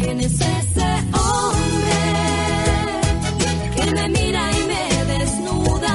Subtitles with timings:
[0.00, 0.84] ¿Quién es ese
[1.14, 2.00] hombre
[3.76, 5.90] que me mira y me desnuda?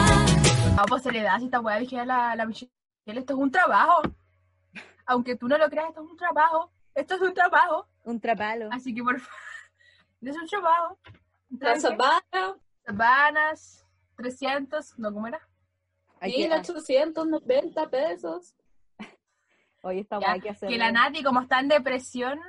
[0.77, 2.71] Ah, pues se le da si esta weá dije a la, la Michelle,
[3.05, 4.03] esto es un trabajo.
[5.05, 6.71] Aunque tú no lo creas, esto es un trabajo.
[6.95, 7.89] Esto es un trabajo.
[8.05, 8.69] Un trapalo.
[8.71, 9.35] Así que por favor,
[10.21, 10.97] es un trabajo.
[11.59, 12.55] La sabana,
[12.85, 13.85] Sabanas,
[14.15, 15.41] 300, no, ¿cómo era?
[16.21, 18.55] Hay que- 1890 pesos.
[19.81, 20.69] Hoy esta Ya, hay que hacer.
[20.69, 22.39] que la Nati, como está en depresión,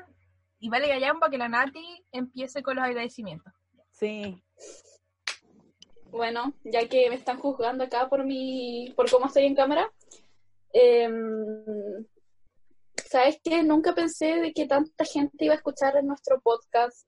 [0.60, 3.52] y vale gallampa que la Nati empiece con los agradecimientos.
[3.90, 4.42] Sí.
[6.10, 9.90] Bueno, ya que me están juzgando acá por mi, por cómo estoy en cámara,
[10.72, 12.04] em,
[12.96, 13.62] ¿sabes qué?
[13.62, 17.06] Nunca pensé de que tanta gente iba a escuchar en nuestro podcast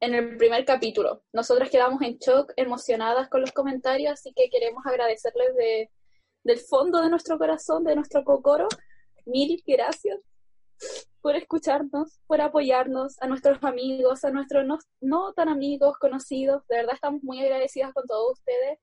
[0.00, 1.24] en el primer capítulo.
[1.32, 5.90] Nosotras quedamos en shock, emocionadas con los comentarios, así que queremos agradecerles de,
[6.44, 8.68] del fondo de nuestro corazón, de nuestro cocoro.
[9.24, 10.20] Mil gracias
[11.20, 16.66] por escucharnos, por apoyarnos, a nuestros amigos, a nuestros no, no tan amigos, conocidos.
[16.68, 18.78] De verdad estamos muy agradecidas con todos ustedes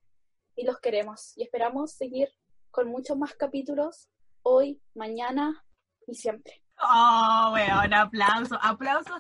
[0.56, 1.34] y los queremos.
[1.38, 2.30] Y esperamos seguir
[2.72, 4.09] con muchos más capítulos
[4.44, 5.64] hoy, mañana
[6.08, 6.64] y siempre.
[6.81, 9.20] Oh, weón, aplauso, aplauso.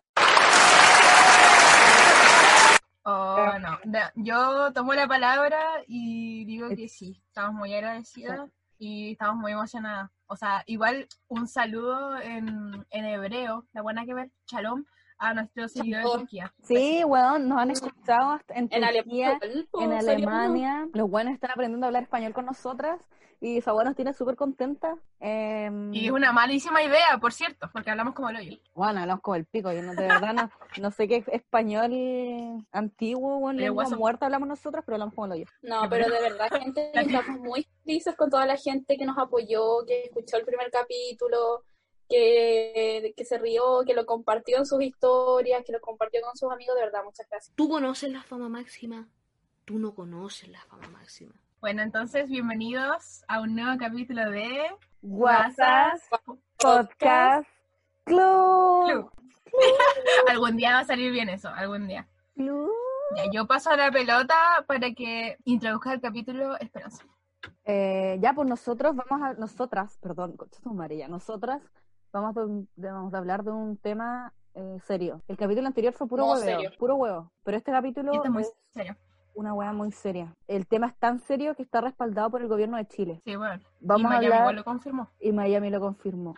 [3.03, 3.79] Oh, no.
[4.15, 10.09] Yo tomo la palabra y digo que sí, estamos muy agradecidas y estamos muy emocionadas.
[10.31, 14.85] O sea, igual un saludo en, en hebreo, la buena que ver, shalom,
[15.21, 16.17] a nuestros seguidores de.
[16.19, 16.53] Turquía.
[16.63, 19.39] Sí, weón, nos han escuchado hasta en En Turquía, Alemania,
[19.79, 20.87] en Alemania.
[20.93, 22.99] Los buenos están aprendiendo a hablar español con nosotras
[23.43, 24.99] y esa weá nos tiene súper contentas.
[25.19, 28.57] Eh, Y es una malísima idea, por cierto, porque hablamos como el hoyo.
[28.75, 29.71] Bueno, hablamos como el pico.
[29.71, 30.49] Yo no, de verdad no,
[30.79, 33.97] no sé qué español antiguo o en Pero lengua guaso.
[33.97, 35.45] muerta hablamos nosotras, pero hablamos como el hoyo.
[35.63, 39.85] No, pero de verdad, gente, estamos muy felices con toda la gente que nos apoyó,
[39.87, 41.63] que escuchó el primer capítulo,
[42.11, 46.51] que, que se rió, que lo compartió en sus historias, que lo compartió con sus
[46.51, 46.75] amigos.
[46.75, 47.55] De verdad, muchas gracias.
[47.55, 49.07] Tú conoces la fama máxima,
[49.63, 51.33] tú no conoces la fama máxima.
[51.61, 54.67] Bueno, entonces, bienvenidos a un nuevo capítulo de
[55.01, 56.01] Guasas
[56.57, 57.47] Podcast
[58.03, 58.85] Club.
[58.85, 59.11] Club.
[60.29, 62.07] algún día va a salir bien eso, algún día.
[62.35, 62.69] Club.
[63.15, 64.35] Ya, yo paso la pelota
[64.67, 67.05] para que introduzca el capítulo Esperanza.
[67.63, 71.61] Eh, ya, pues nosotros vamos a, nosotras, perdón, tu ya, nosotras
[72.11, 75.21] vamos a, de- vamos a hablar de un tema eh, serio.
[75.27, 76.71] El capítulo anterior fue puro No, hueveo, serio.
[76.77, 78.95] puro huevo, pero este capítulo Y esto es muy serio.
[79.35, 80.33] una hueá muy seria.
[80.47, 83.21] El tema es tan serio que está respaldado por el gobierno de Chile.
[83.23, 83.63] Sí, bueno.
[83.79, 85.07] Vamos y a Miami hablar- igual lo confirmó.
[85.19, 86.35] Y Miami lo confirmó.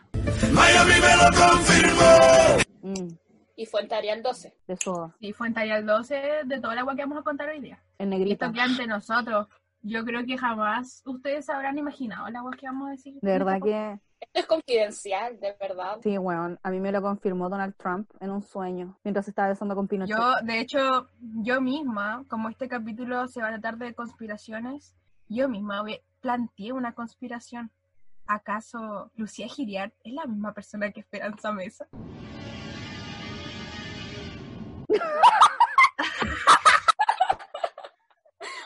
[0.52, 2.62] Miami me lo confirmó.
[2.82, 3.14] Mm,
[3.56, 4.54] Y Fuente Arial 12.
[4.66, 6.14] de soda, Sí, fue en Tarial 12
[6.44, 7.80] de toda la agua que vamos a contar hoy día.
[7.98, 8.46] en Y negrita.
[8.46, 9.48] esto que ante nosotros,
[9.82, 13.14] yo creo que jamás ustedes habrán imaginado la agua que vamos a decir.
[13.22, 15.98] De verdad que Esto es confidencial, de verdad.
[16.02, 16.58] sí, weón.
[16.62, 20.16] A mí me lo confirmó Donald Trump en un sueño, mientras estaba besando con Pinochet.
[20.16, 24.94] Yo, de hecho, yo misma, como este capítulo se va a tratar de conspiraciones,
[25.28, 25.84] yo misma
[26.20, 27.70] planteé una conspiración.
[28.26, 31.86] ¿Acaso Lucía Giriart es la misma persona que Esperanza Mesa?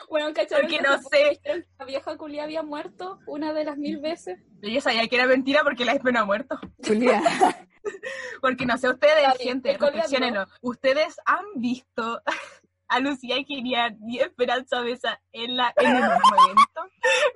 [0.09, 0.61] Bueno, ¿cachai?
[0.61, 1.39] Porque no sé.
[1.77, 4.39] La vieja culia había muerto una de las mil veces.
[4.61, 6.59] Yo ya sabía que era mentira porque la Espe no ha muerto.
[6.85, 7.21] Julia.
[8.41, 10.45] Porque no sé ustedes, bien, gente, reflexionenlo.
[10.61, 12.21] ¿Ustedes han visto
[12.87, 16.81] a Lucía Giriart y Esperanza Mesa en, la, en el mismo evento?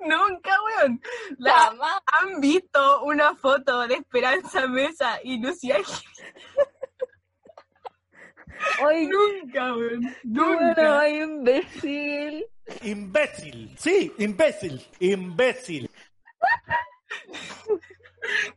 [0.00, 1.00] Nunca, weón.
[1.38, 2.00] La, Jamás.
[2.20, 6.68] ¿Han visto una foto de Esperanza Mesa y Lucía Giriart?
[8.86, 10.00] Ay, Nunca, weón.
[10.24, 11.00] bueno, Nunca.
[11.00, 12.44] ay, imbécil.
[12.84, 13.74] Imbécil.
[13.78, 14.80] Sí, imbécil.
[15.00, 15.90] Imbécil.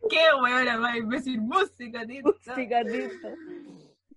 [0.09, 1.41] Qué weón, más imbécil.
[1.41, 2.23] Música, tío.
[2.55, 3.29] Cigarrito.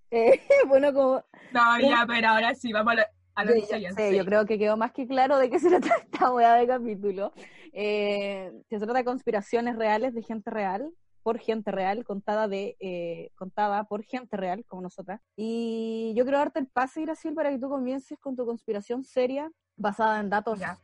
[0.09, 3.03] Eh, bueno, como No, ya, pero ahora sí, vamos a lo,
[3.35, 5.95] a lo Yo, sé, yo creo que quedó más que claro de qué se trata
[6.03, 7.31] esta weá de capítulo.
[7.73, 10.91] Eh, se trata de conspiraciones reales de gente real,
[11.23, 15.21] por gente real, contada de eh, contada por gente real, como nosotras.
[15.37, 19.49] Y yo quiero darte el pase, Graciel, para que tú comiences con tu conspiración seria,
[19.81, 20.77] basada en datos Ya.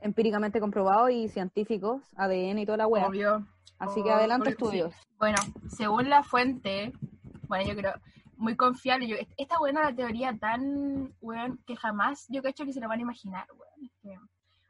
[0.00, 2.86] empíricamente comprobados y científicos, ADN y toda la.
[2.86, 3.46] Obvio.
[3.78, 4.52] Así que Oh, adelante, sí.
[4.52, 4.94] estudios.
[5.18, 5.36] Bueno,
[5.68, 6.92] según la fuente,
[7.48, 7.94] bueno, yo creo,
[8.36, 12.88] muy confiable, yo, esta buena teoría tan, weón, que jamás yo cacho que se lo
[12.88, 13.84] van a imaginar, weón.
[13.84, 14.18] es que-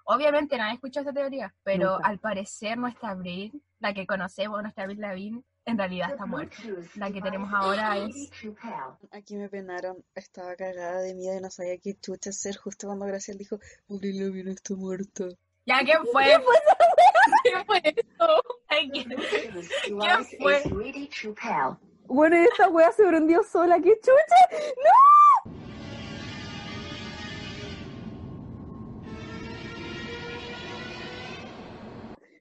[0.07, 2.09] obviamente nadie escuchó esta teoría, pero Nunca.
[2.09, 6.57] al parecer nuestra Abril, la que conocemos, nuestra Abril Lavigne, en realidad está muerta.
[6.97, 8.31] La que tenemos ahora es...
[9.11, 13.07] Aquí me penaron, estaba cagada de miedo y no sabía qué chucha hacer justo cuando
[13.07, 13.59] Graciela dijo,
[13.89, 15.25] Abril Lavigne está muerta.
[15.67, 16.25] ¿Ya quién fue?
[17.45, 18.43] ¿Qué fue esto?
[18.69, 20.63] Ay, ¿Quién, quién fue?
[22.07, 24.65] Bueno, esta wea se prendió sola, qué chucha.
[24.77, 25.53] ¡No!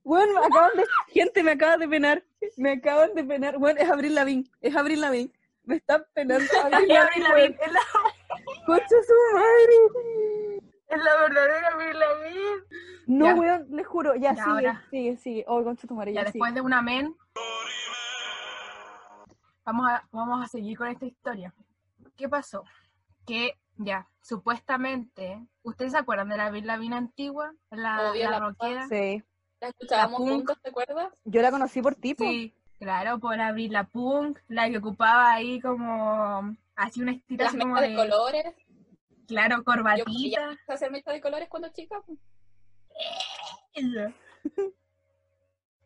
[0.03, 0.85] Bueno, me acaban de.
[1.07, 2.23] Gente, me acaban de penar.
[2.57, 3.57] Me acaban de penar.
[3.57, 4.49] Bueno, es Abril Lavín.
[4.61, 5.33] Es Abril Lavín.
[5.63, 7.23] Me están penando Abril Lavín.
[7.23, 7.79] Lavigne, es la,
[8.65, 10.61] Concha su madre.
[10.87, 12.63] es la verdadera Avril Lavigne.
[13.07, 13.35] No, Ya.
[13.35, 14.15] weón, les juro.
[14.15, 14.83] Ya, Ya, sigue, ahora.
[14.89, 15.45] sigue, sigue.
[15.47, 16.61] Oh, concha tu madre, Ya ya, después sigue.
[16.61, 17.15] de un amén,
[19.65, 21.53] vamos a, vamos a seguir con esta historia.
[22.15, 22.63] ¿Qué pasó?
[23.25, 27.53] Que ya, supuestamente, ¿ustedes se acuerdan de la Avril Lavigne antigua?
[27.71, 28.87] La, Obvio, la la rockera.
[28.87, 29.23] Sí.
[29.63, 30.29] La escuchábamos punk.
[30.29, 31.13] juntos, ¿te acuerdas?
[31.23, 32.25] Yo la conocí por tipo.
[32.25, 37.55] Sí, claro, por abrir la punk, la que ocupaba ahí como, así una estira Las
[37.55, 38.53] como de de, colores.
[39.25, 40.05] claro, Yo corbatita.
[40.05, 42.01] quería hacer mechas de colores cuando chica.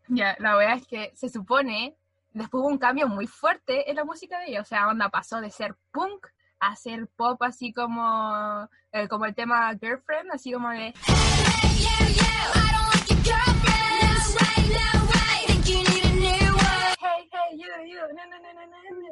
[0.10, 1.98] Ya, la verdad es que se supone,
[2.32, 5.42] después hubo un cambio muy fuerte en la música de ella, o sea, onda pasó
[5.42, 6.26] de ser punk
[6.62, 10.94] a ser pop, así como, eh, como el tema Girlfriend, así como de,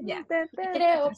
[0.01, 0.25] ya.
[0.25, 1.11] Creo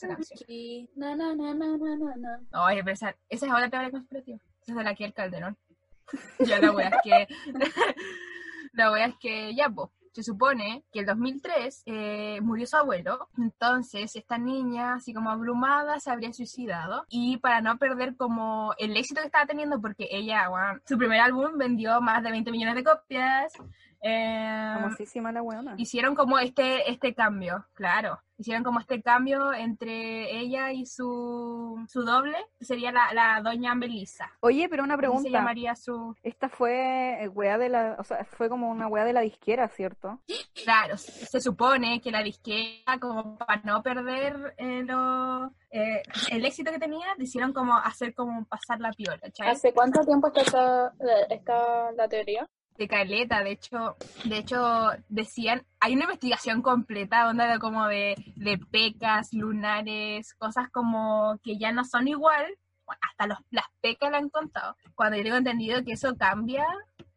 [0.47, 0.89] que...
[0.95, 2.65] Na, na, na, na, na, na, na.
[2.65, 4.37] Oye, pero esa, esa es otra teoría conspirativa.
[4.61, 5.57] Esa es de la que el Calderón.
[6.39, 7.27] ya la wea es que.
[8.73, 9.91] la wea es que ya, po.
[10.13, 15.99] Se supone que el 2003 eh, murió su abuelo, entonces esta niña, así como abrumada,
[15.99, 17.05] se habría suicidado.
[17.07, 21.19] Y para no perder como el éxito que estaba teniendo, porque ella, weón, su primer
[21.19, 23.53] álbum vendió más de 20 millones de copias.
[24.01, 25.75] Eh, Famosísima la weona.
[25.77, 28.19] hicieron como este, este cambio, claro.
[28.39, 33.73] Hicieron como este cambio entre ella y su, su doble, que sería la, la doña
[33.73, 34.29] Melissa.
[34.41, 35.29] Oye, pero una Así se pregunta.
[35.31, 36.15] llamaría su...
[36.21, 39.67] Esta fue eh, wea de la, o sea, fue como una wea de la disquera,
[39.69, 40.19] ¿cierto?
[40.63, 46.71] Claro, se supone que la disquera, como para no perder eh, lo- eh, el éxito
[46.71, 49.49] que tenía, hicieron como hacer como pasar la piola, ¿cachai?
[49.49, 50.93] ¿Hace cuánto tiempo está, esta-
[51.33, 52.47] está la teoría?
[52.77, 58.15] De caleta, de hecho, de hecho decían, hay una investigación completa, onda de como de,
[58.35, 62.45] de pecas, lunares, cosas como que ya no son igual,
[63.01, 66.65] hasta los, las pecas la han contado, cuando yo tengo entendido que eso cambia,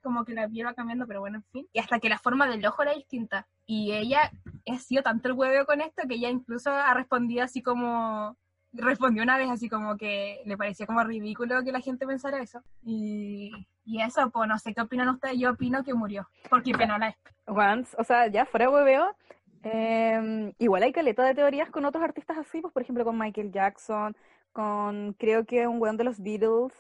[0.03, 2.47] como que la piel va cambiando, pero bueno, en fin, y hasta que la forma
[2.47, 4.33] del ojo era distinta, y ella
[4.67, 8.37] ha sido tanto el huevo con esto que ella incluso ha respondido así como,
[8.73, 12.63] respondió una vez así como que le parecía como ridículo que la gente pensara eso,
[12.83, 13.53] y...
[13.85, 17.17] Y eso, pues no sé qué opinan ustedes, yo opino que murió, porque penó la
[17.47, 19.17] Once, o sea, ya fuera hueveo,
[19.65, 23.51] eh, igual hay caleta de teorías con otros artistas así, pues por ejemplo con Michael
[23.51, 24.17] Jackson,
[24.53, 26.73] con creo que un weón de los Beatles.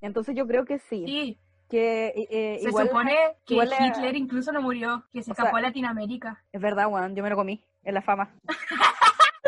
[0.00, 1.38] Entonces yo creo que sí, Sí,
[1.68, 3.14] que eh, eh, se igual supone
[3.46, 6.42] que igual Hitler incluso no murió, que se O sea- escapó a Latinoamérica.
[6.52, 8.28] es verdad, weón, yo me lo comí en la fama.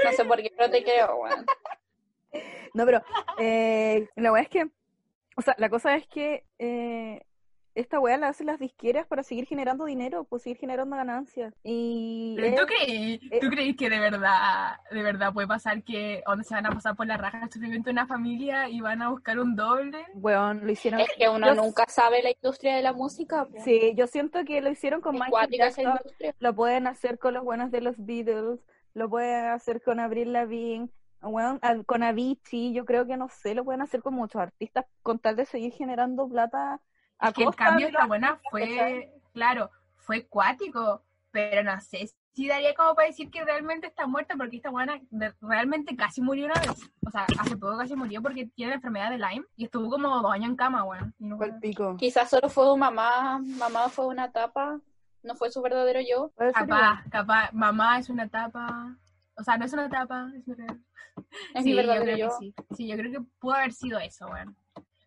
[0.05, 1.47] No sé por qué, pero te creo, weón.
[2.75, 3.03] No, pero
[3.39, 4.67] eh, la weá es que,
[5.37, 7.21] o sea, la cosa es que eh,
[7.75, 11.53] esta weá la hacen las disqueras para seguir generando dinero, pues seguir generando ganancias.
[11.63, 15.83] Y Pero ¿Tú es- creí, eh, ¿Tú creí que de verdad, de verdad puede pasar
[15.83, 18.81] que donde se van a pasar por la raja el sufrimiento de una familia y
[18.81, 20.07] van a buscar un doble?
[20.15, 21.01] weón, lo hicieron.
[21.01, 23.45] Es que uno yo- nunca sabe la industria de la música.
[23.45, 23.61] po.
[23.63, 25.99] Sí, yo siento que lo hicieron con Michael Jackson,
[26.39, 28.61] lo pueden hacer con los buenos de los Beatles,
[28.95, 30.89] lo pueden hacer con Avril Lavigne,
[31.23, 34.87] weón, al- con Avicii, yo creo que no sé, lo pueden hacer con muchos artistas
[35.03, 36.81] con tal de seguir generando plata
[37.19, 42.11] a Es que el cambio de la buena fue, claro, fue cuático, pero no sé
[42.35, 44.99] si daría como para decir que realmente está muerta, porque esta buena
[45.43, 46.91] realmente casi murió una vez.
[47.07, 50.09] O sea, hace poco casi murió porque tiene la enfermedad de Lyme y estuvo como
[50.21, 51.15] dos años en cama, weón.
[51.19, 51.37] Y no.
[51.99, 54.81] Quizás solo fue un mamá, mamá fue una etapa,
[55.23, 56.33] no fue su verdadero yo.
[56.55, 58.97] Capaz, capaz, mamá es una etapa.
[59.37, 60.81] O sea, no es una etapa, es mi real.
[61.55, 62.29] Es sí, mi yo verdadero creo yo.
[62.29, 62.55] que sí.
[62.77, 64.57] Sí, yo creo que pudo haber sido eso, weón.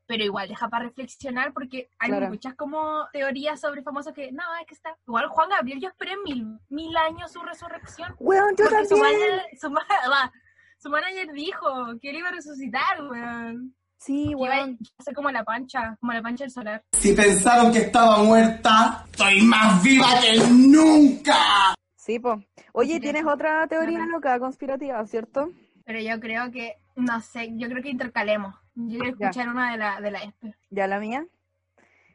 [0.08, 2.28] Pero igual, deja para reflexionar porque hay Claro.
[2.30, 4.96] muchas como teorías sobre famosos que, no, es que está.
[5.08, 8.16] Igual Juan Gabriel, yo esperé mil, mil años su resurrección.
[8.20, 9.20] Weón, yo Porque su también.
[9.20, 9.68] manager, su,
[10.78, 13.76] su manager dijo que él iba a resucitar, weón.
[14.06, 14.78] Sí, a weón.
[15.04, 16.84] ser como la pancha, como la pancha del solar.
[16.92, 21.74] Si pensaron que estaba muerta, estoy más viva que nunca.
[21.96, 22.40] Sí, po.
[22.74, 24.08] Oye, ¿tienes otra teoría Ajá.
[24.08, 25.50] loca, conspirativa, cierto?
[25.86, 28.54] Pero yo creo que, no sé, yo creo que intercalemos.
[28.76, 29.30] Yo quiero Ya.
[29.30, 30.56] escuchar una de la, de la Espe.
[30.70, 31.26] ¿Ya la mía?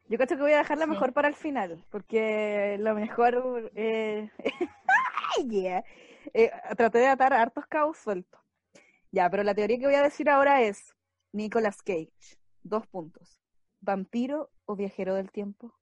[0.09, 0.90] Yo creo que voy a dejarla Sí.
[0.90, 3.73] mejor para el final, porque lo mejor...
[3.75, 4.30] Eh...
[5.49, 5.82] yeah.
[6.35, 8.40] Eh, traté de atar hartos cabos sueltos.
[9.11, 10.94] Ya, pero la teoría que voy a decir ahora es
[11.32, 12.38] Nicolas Cage.
[12.62, 13.38] Dos puntos.
[13.80, 15.72] ¿Vampiro o viajero del tiempo?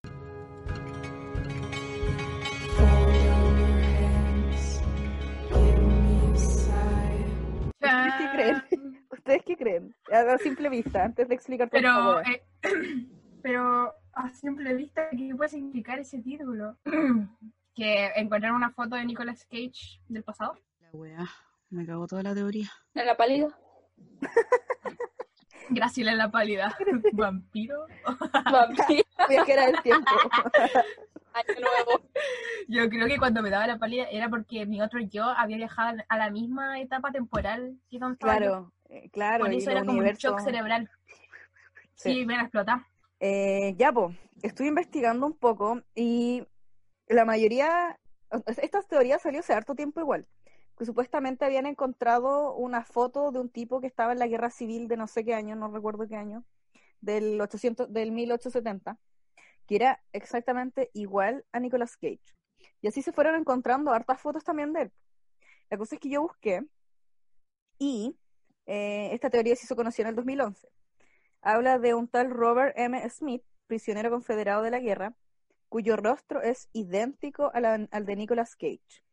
[8.18, 8.62] qué creen?
[9.10, 9.96] ¿Ustedes qué creen?
[10.12, 13.06] A simple vista, antes de explicar todo Pero, esto, eh,
[13.42, 16.76] pero a simple vista, ¿qué puede significar ese título?
[17.74, 20.58] que encontrar una foto de Nicolas Cage del pasado.
[20.80, 21.28] La wea,
[21.70, 22.70] me cago toda la teoría.
[22.94, 23.48] En la pálida.
[25.70, 26.76] Graciela en la pálida.
[27.12, 27.86] Vampiro.
[28.50, 29.02] Vampiro.
[29.28, 30.10] viajera del tiempo.
[31.32, 32.02] Año nuevo.
[32.68, 35.98] Yo creo que cuando me daba la pálida era porque mi otro yo había viajado
[36.08, 38.16] a la misma etapa temporal que yo.
[38.18, 39.44] Claro, eh, claro.
[39.44, 40.90] Por y eso era como un shock cerebral.
[41.94, 42.14] Sí.
[42.14, 42.86] Sí, me la explotaba.
[43.20, 46.46] Eh, ya, pues, estuve investigando un poco y
[47.08, 47.98] la mayoría,
[48.46, 50.26] estas teorías salió hace harto tiempo igual,
[50.78, 54.88] que supuestamente habían encontrado una foto de un tipo que estaba en la guerra civil
[54.88, 56.44] de no sé qué año, no recuerdo qué año,
[57.00, 58.98] del 800, del 1870,
[59.66, 62.20] que era exactamente igual a Nicolas Cage.
[62.80, 64.92] Y así se fueron encontrando hartas fotos también de él.
[65.70, 66.64] La cosa es que yo busqué
[67.78, 68.16] y
[68.66, 70.68] eh, esta teoría se hizo conocida en el 2011
[71.42, 73.08] habla de un tal Robert M.
[73.10, 75.14] Smith, prisionero confederado de la guerra,
[75.68, 79.04] cuyo rostro es idéntico al de Nicolas Cage.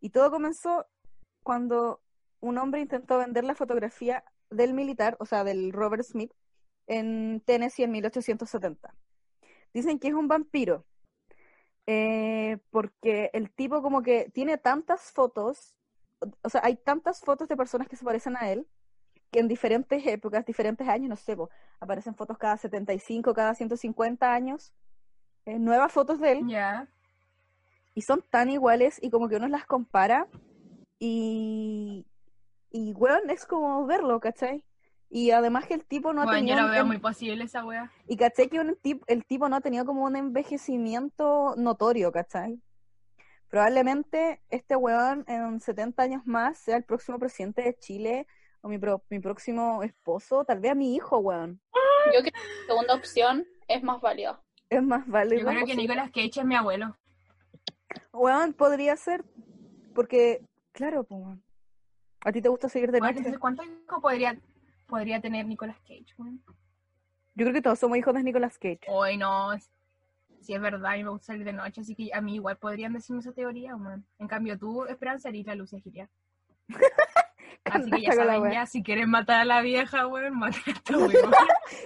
[0.00, 0.86] Y todo comenzó
[1.42, 2.00] cuando
[2.40, 6.32] un hombre intentó vender la fotografía del militar, o sea, del Robert Smith,
[6.86, 8.94] en Tennessee en 1870.
[9.72, 10.84] Dicen que es un vampiro,
[11.86, 15.76] eh, porque el tipo como que tiene tantas fotos,
[16.42, 18.66] o sea, hay tantas fotos de personas que se parecen a él,
[19.30, 21.36] que en diferentes épocas, diferentes años, no sé,
[21.80, 24.72] aparecen fotos cada 75, cada 150 años,
[25.44, 26.46] eh, nuevas fotos de él.
[27.96, 30.28] Y son tan iguales, y como que uno las compara,
[31.00, 32.06] y,
[32.70, 34.64] y weón, es como verlo, ¿cachai?
[35.08, 37.44] Y además que el tipo no ha Bueno, yo tenido lo un veo muy posible
[37.44, 37.90] esa wea.
[38.06, 42.60] y caché que un tip- el tipo no ha tenido como un envejecimiento notorio, ¿cachai?
[43.48, 48.26] Probablemente este weón en 70 años más sea el próximo presidente de Chile
[48.60, 51.60] o mi, pro- mi próximo esposo, tal vez a mi hijo, weón.
[52.06, 54.42] Yo creo que la segunda opción es más válida.
[54.68, 55.42] Es más válido.
[55.42, 56.96] Yo creo que Nicolas Cage es mi abuelo.
[58.12, 59.24] Weón, podría ser,
[59.94, 61.42] porque, claro, pues, weón.
[62.24, 63.38] A ti te gusta seguir de noche.
[63.38, 64.36] ¿Cuántos hijos podría,
[64.86, 66.06] podría tener Nicolas Cage?
[66.18, 66.42] weón?
[67.34, 68.80] Yo creo que todos somos hijos de Nicolas Cage.
[68.88, 69.50] Hoy no,
[70.40, 72.56] si es verdad, a mí me gusta salir de noche, así que a mí igual
[72.56, 74.06] podrían decirme esa teoría, weón.
[74.18, 76.08] En cambio tú, Esperanza, eres la Lucia Giriar.
[77.64, 78.52] Así que ya saben, wea.
[78.52, 81.32] ya, si quieren matar a la vieja, weón, maten a esta weón.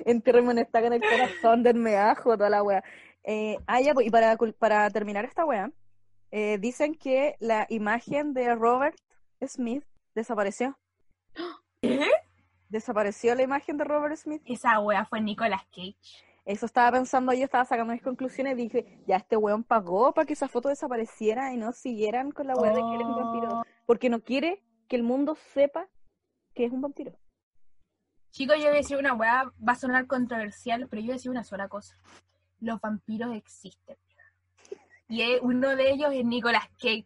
[0.05, 2.85] Entierrenme una estaca en el corazón, denme ajo, toda la wea.
[3.25, 5.71] Eh, ah, ya, y para, para terminar esta wea,
[6.31, 8.97] eh, dicen que la imagen de Robert
[9.47, 9.85] Smith
[10.15, 10.79] desapareció.
[11.81, 12.01] ¿Qué?
[12.69, 14.43] Desapareció la imagen de Robert Smith.
[14.45, 15.97] Esa wea fue Nicolas Cage.
[16.45, 20.25] Eso estaba pensando yo, estaba sacando mis conclusiones y dije, ya este weón pagó para
[20.25, 23.17] que esa foto desapareciera y no siguieran con la wea de que él es un
[23.17, 23.63] vampiro.
[23.87, 25.89] Porque no quiere que el mundo sepa
[26.55, 27.13] que es un vampiro.
[28.31, 31.17] Chicos, yo voy a decir una weá, va a sonar controversial, pero yo voy a
[31.17, 31.97] decir una sola cosa.
[32.61, 33.97] Los vampiros existen.
[35.11, 37.05] Y uno de ellos es Nicolas Cage.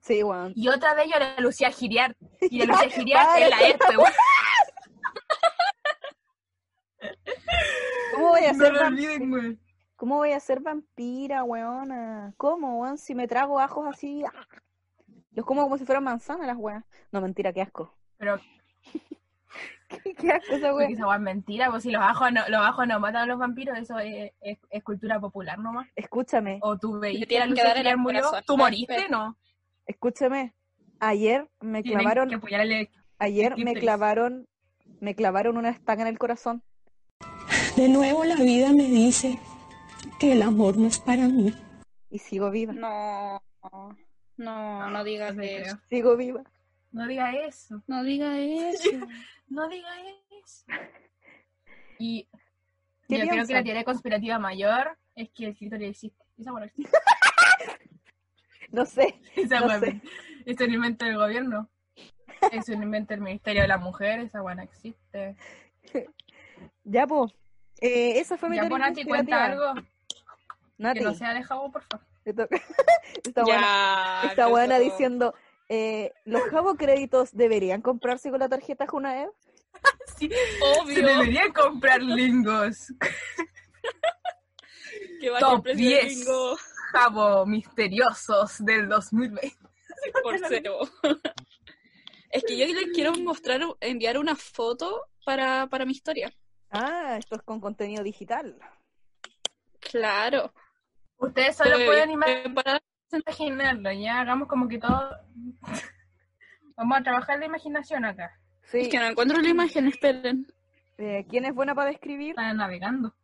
[0.00, 0.52] Sí, weón.
[0.56, 2.16] Y otra de ellos es la Lucía Giriar.
[2.40, 3.44] Y la Lucía Giriar Vale.
[3.44, 4.12] es la este, weón.
[8.14, 9.60] ¿Cómo voy a No ser vam- olviden, weón.
[9.96, 12.32] ¿Cómo voy a ser vampira, weona?
[12.38, 12.96] ¿Cómo, weón?
[12.98, 14.24] Si me trago ajos así.
[14.24, 14.46] ¡ah!
[15.32, 16.84] Los como como si fueran manzanas las weas.
[17.12, 17.94] No, mentira, qué asco.
[18.16, 18.40] Pero
[19.88, 20.88] qué, qué asco wea.
[20.88, 23.76] esa es mentira, pues si los ajos no, los ajos no matan a los vampiros,
[23.78, 25.88] eso es, es- es cultura popular nomás.
[25.96, 27.08] Escúchame, O tú la
[27.54, 28.44] que dar el murió, corazón.
[28.46, 29.08] tú moriste.
[29.08, 29.36] ¿no?
[29.86, 30.54] escúchame.
[31.00, 32.42] Ayer me Tienen clavaron,
[33.18, 34.46] ayer me clavaron,
[35.00, 36.62] me clavaron una estaca en el corazón.
[37.76, 39.38] De nuevo la vida me dice
[40.18, 41.54] que el amor no es para mí.
[42.10, 42.72] Y sigo viva.
[42.74, 43.42] No,
[44.36, 45.78] no, no digas No eso.
[45.88, 46.42] Sigo viva.
[46.92, 47.82] No diga eso.
[47.86, 48.90] No digas eso.
[49.50, 49.88] No diga
[50.42, 50.64] eso.
[51.98, 52.26] Y
[53.08, 56.24] ¿Qué yo creo que la teoría conspirativa mayor es que el clítoris existe.
[56.38, 56.96] Esa bueno existe.
[58.72, 59.20] No sé.
[59.34, 60.00] Esa No weá sé.
[60.46, 61.68] es un invento del gobierno.
[62.52, 64.20] Es un invento del Ministerio de la Mujer.
[64.20, 65.36] Esa buena existe.
[66.84, 67.32] Ya, pues.
[67.80, 69.74] Eh, esa fue mi Ya teoría por Nati cuenta algo
[70.78, 72.06] Nati, que no sea de jabón, por favor.
[72.22, 72.56] te toca.
[73.24, 73.60] Está buena.
[74.22, 74.28] Ya.
[74.28, 75.34] Está buena diciendo,
[75.72, 79.28] eh, ¿los jabo créditos deberían comprarse con la tarjeta Junaed?
[80.18, 80.28] Se
[80.80, 82.92] Obvio deberían comprar lingos.
[85.20, 86.06] que va a Top de 10.
[86.08, 86.56] bingo
[86.90, 89.56] Jabo misteriosos del 2020.
[90.24, 90.80] por cero.
[92.30, 96.34] Es que yo les quiero mostrar, enviar una foto para, para mi historia.
[96.72, 98.58] Ah, esto es con contenido digital.
[99.78, 100.52] Claro.
[101.18, 102.80] Ustedes solo pueden preparada.
[103.18, 105.10] Imaginarlo, ya hagamos como que todo.
[106.76, 108.32] Vamos a trabajar la imaginación acá.
[108.64, 108.78] Sí.
[108.80, 110.46] Es que no encuentro la imagen, esperen.
[110.98, 112.30] Eh, ¿Quién es buena para describir?
[112.30, 113.14] Está navegando.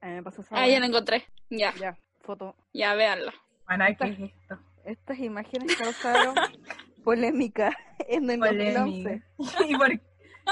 [0.00, 1.26] Me pasó esa Ah, ya la encontré.
[1.50, 2.56] Ya, Ya, foto.
[2.72, 3.32] ya, véanla.
[3.66, 4.58] Bueno, ¿qué es esto?
[4.84, 6.34] Estas imágenes causaron
[7.04, 7.76] polémica
[8.08, 9.22] en el 2011.
[9.36, 9.64] Polémica.
[9.68, 9.92] ¿Y por,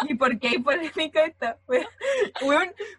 [0.08, 1.58] ¿Y por qué hay polémica esta?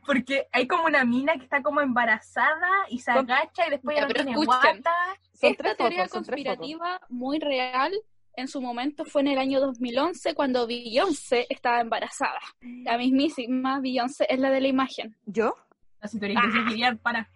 [0.05, 4.01] Porque hay como una mina que está como embarazada y se agacha y después Ya,
[4.07, 4.47] no tiene escuchen.
[4.81, 4.93] guata.
[5.41, 6.57] Son Esta tres teoría fotos, son tres fotos.
[6.57, 7.91] conspirativa muy real
[8.35, 12.39] en su momento fue en el año 2011 cuando Beyoncé estaba embarazada.
[12.61, 15.17] La mismísima Beyoncé es la de la imagen.
[15.25, 15.55] ¿Yo?
[16.11, 17.27] Tú eres que para.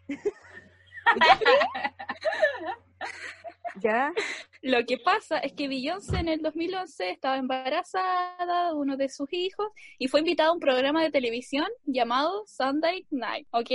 [3.82, 4.14] ¿Ya?
[4.62, 9.32] Lo que pasa es que Beyoncé en el 2011 estaba embarazada de uno de sus
[9.34, 13.72] hijos y fue invitada a un programa de televisión llamado Sunday Night, ¿ok?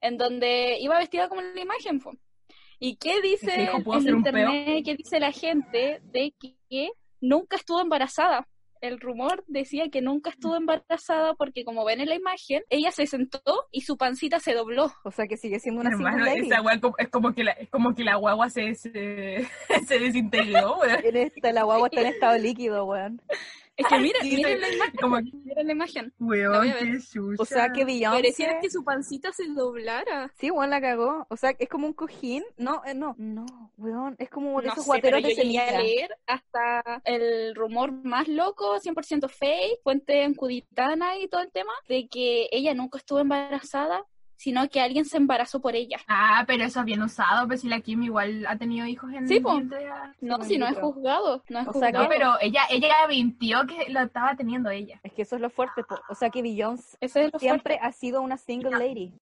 [0.00, 2.00] En donde iba vestida como la imagen.
[2.78, 4.84] ¿Y qué dice ¿Ese hijo pudo en ser un internet?
[4.84, 6.34] ¿Qué dice la gente de
[6.68, 6.90] que
[7.20, 8.46] nunca estuvo embarazada?
[8.82, 13.06] El rumor decía que nunca estuvo embarazada porque como ven en la imagen, ella se
[13.06, 13.40] sentó
[13.72, 14.92] y su pancita se dobló.
[15.02, 16.62] O sea que sigue siendo una Hermano, esa
[16.98, 19.48] es como que la, es como que la guagua se, se,
[19.86, 21.32] se desintegró, weón.
[21.42, 23.22] La guagua está en estado líquido, weón.
[23.76, 26.12] Es que miren, Sí, miren la imagen, Como miren la imagen.
[26.18, 26.72] Weón.
[27.38, 28.58] O sea que Pareciera Beyoncé...
[28.62, 30.32] que su pancita se doblara.
[30.38, 31.26] Sí, weón, la cagó.
[31.28, 32.42] O sea, es como un cojín.
[32.56, 33.14] No, eh, no.
[33.18, 33.44] No,
[33.76, 34.16] weón.
[34.18, 35.80] Es como de No esos sé, guateros de semilla.
[35.80, 41.72] leer hasta el rumor más loco, 100% fake, fuente en Cuditana y todo el tema,
[41.88, 44.04] de que ella nunca estuvo embarazada,
[44.36, 45.98] sino que alguien se embarazó por ella.
[46.08, 49.26] Ah, pero eso es bien usado, pues si la Kim igual ha tenido hijos en
[49.28, 49.40] Sí, de-
[50.20, 52.04] No, Sí, si no es juzgado, no es O sea, juzgado.
[52.04, 55.00] No, pero ella, ella mintió que lo estaba teniendo ella.
[55.02, 55.82] Es que eso es lo fuerte.
[55.84, 55.98] po.
[56.08, 59.12] O sea que Beyoncé es lo siempre ha sido una single lady.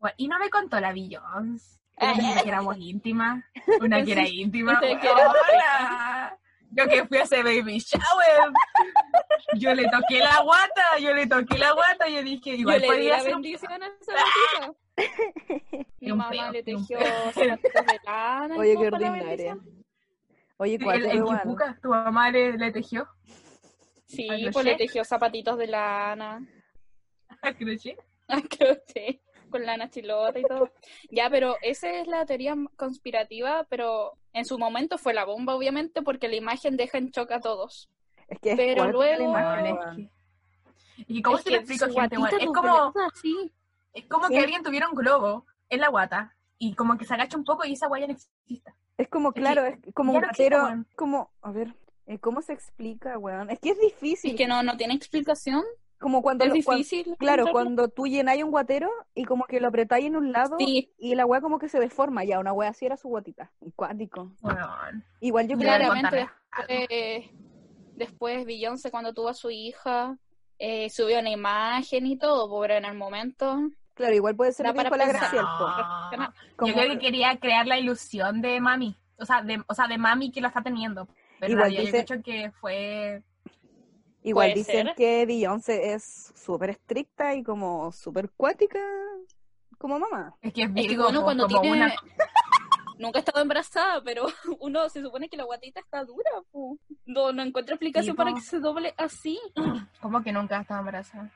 [0.00, 1.78] Bueno, y no me contó la Beyoncé.
[2.00, 3.44] Una que éramos íntimas.
[3.80, 4.78] Una que era íntima.
[4.80, 6.38] Pensé que era- Hola.
[6.70, 8.52] Yo que fui a ese baby shower.
[9.56, 12.86] Yo le toqué la guata, yo le toqué la guata, yo dije, Yo igual le
[12.86, 14.74] di podía un- bendición a esa.
[16.00, 17.32] Mi mamá peo, le tejió peo.
[17.32, 18.56] zapatitos de lana.
[18.56, 19.58] Oye, qué ordinaria.
[20.58, 21.40] Oye, cuatro el igual.
[21.42, 23.08] Kipuka, tu mamá le, le tejió
[24.06, 24.64] Sí, ¿A pues crochet?
[24.64, 26.46] le tejió zapatitos de lana.
[27.42, 27.98] a crochet.
[28.58, 30.70] Creo que con lana chilota y todo.
[31.10, 36.02] Ya, pero esa es la teoría conspirativa, pero en su momento fue la bomba, obviamente,
[36.02, 37.88] porque la imagen deja en shock a todos.
[38.28, 40.10] Es que es Pero la luego- imagen, es que-
[41.06, 42.16] ¿Y cómo Es se lo que explico, su gente?
[42.16, 42.60] guatita Bueno, es
[42.92, 43.52] como, así.
[43.94, 44.34] es como Sí.
[44.34, 47.64] que alguien tuviera un globo en la guata y como que se agacha un poco
[47.64, 48.72] y esa guaya no existe.
[48.96, 50.64] Es como, claro, es como ya un no gatero.
[50.64, 50.86] weón.
[50.96, 51.74] Como, a ver,
[52.06, 53.48] eh, ¿cómo se explica, weón?
[53.48, 54.32] Es que es difícil.
[54.32, 55.62] Es que no, no tiene explicación.
[56.00, 57.16] Como cuando, Es lo- difícil.
[57.18, 60.92] claro, cuando tú llenáis un guatero y como que lo apretáis en un lado Sí,
[60.96, 62.22] y la weá como que se deforma.
[62.24, 63.50] Ya, una weá así era su guatita.
[63.74, 64.32] Cuático.
[64.40, 64.68] Bueno,
[65.20, 66.28] Igual yo claramente
[66.68, 67.30] después,
[67.96, 70.16] después Beyoncé cuando tuvo a su hija
[70.58, 73.58] eh, subió una imagen y todo, pero en el momento
[73.94, 76.12] Claro, igual puede ser que para la.
[76.16, 76.32] No.
[76.56, 78.96] Como- Yo creo que quería crear la ilusión de mami.
[79.18, 81.08] O sea, de, o sea, de mami que lo está teniendo.
[81.40, 83.22] Pero Igual realidad dice- yo creo que fue...
[84.28, 84.94] Igual dicen ser.
[84.96, 88.80] que Beyoncé es súper estricta y como súper cuática
[89.78, 90.34] como mamá.
[90.42, 91.94] Es que es es que Virgo, uno po, cuando como tiene una...
[92.98, 94.26] nunca ha estado embarazada, pero
[94.60, 96.30] uno se supone que la guatita está dura,
[97.06, 99.38] no, no encuentro explicación para que se doble así.
[100.00, 101.30] ¿Cómo que nunca estaba embarazada?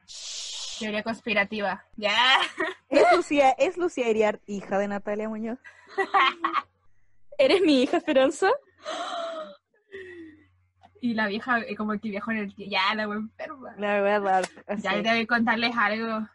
[0.79, 1.85] Teoría conspirativa.
[1.97, 2.41] Ya.
[2.89, 5.59] ¿Es Lucía, ¿Es Lucía Iriart hija de Natalia Muñoz?
[7.39, 8.51] ¿Eres mi hija, Esperanza?
[11.05, 12.71] Y la vieja, eh, como que viajó en el tiempo.
[12.71, 13.75] Ya, la wea enferma.
[13.77, 14.45] La verdad.
[14.69, 14.83] así.
[14.83, 16.29] Ya debo contarles algo.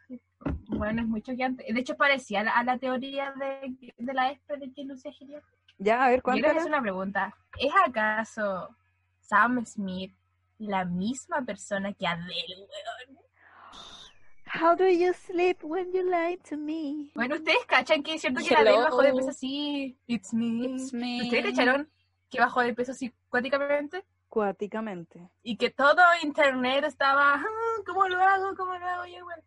[0.68, 1.74] Bueno, es mucho que antes.
[1.74, 5.14] De hecho, parecía a la, a la teoría de, de la ESPE de que Lucía
[5.14, 5.42] Giliar.
[5.78, 7.34] Ya, a ver, Yo quiero hacer una pregunta.
[7.58, 8.76] ¿Es acaso
[9.22, 10.14] Sam Smith
[10.58, 13.20] la misma persona que Adele, weón?
[14.62, 17.10] How do you sleep when you lie to me?
[17.16, 18.72] Bueno, ustedes cachan que es cierto que Hello.
[18.72, 19.98] Adele bajó de peso así.
[20.08, 20.66] It's me.
[20.66, 21.22] It's me.
[21.24, 21.90] ¿Ustedes cacharon
[22.30, 23.30] que bajó de peso psicóticamente?
[23.30, 24.17] Cuáticamente.
[25.44, 27.44] Y que todo internet estaba, "Ah,
[27.86, 28.56] ¿cómo lo hago?
[28.56, 29.06] ¿Cómo lo hago?
[29.06, 29.44] Y, bueno,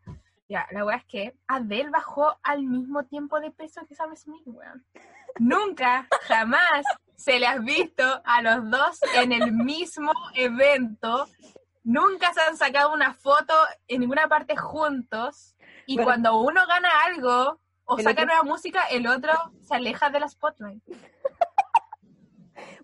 [0.49, 4.43] ya, la weá es que Adele bajó al mismo tiempo de peso que Sam Smith,
[4.47, 4.85] weón.
[5.39, 6.83] Nunca, jamás
[7.15, 11.27] se le has visto a los dos en el mismo evento.
[11.85, 13.55] Nunca se han sacado una foto
[13.89, 15.55] en ninguna parte juntos.
[15.87, 16.07] Y Bueno.
[16.07, 20.29] cuando uno gana algo o saca otro- nueva música, el otro se aleja de la
[20.29, 20.83] spotlight.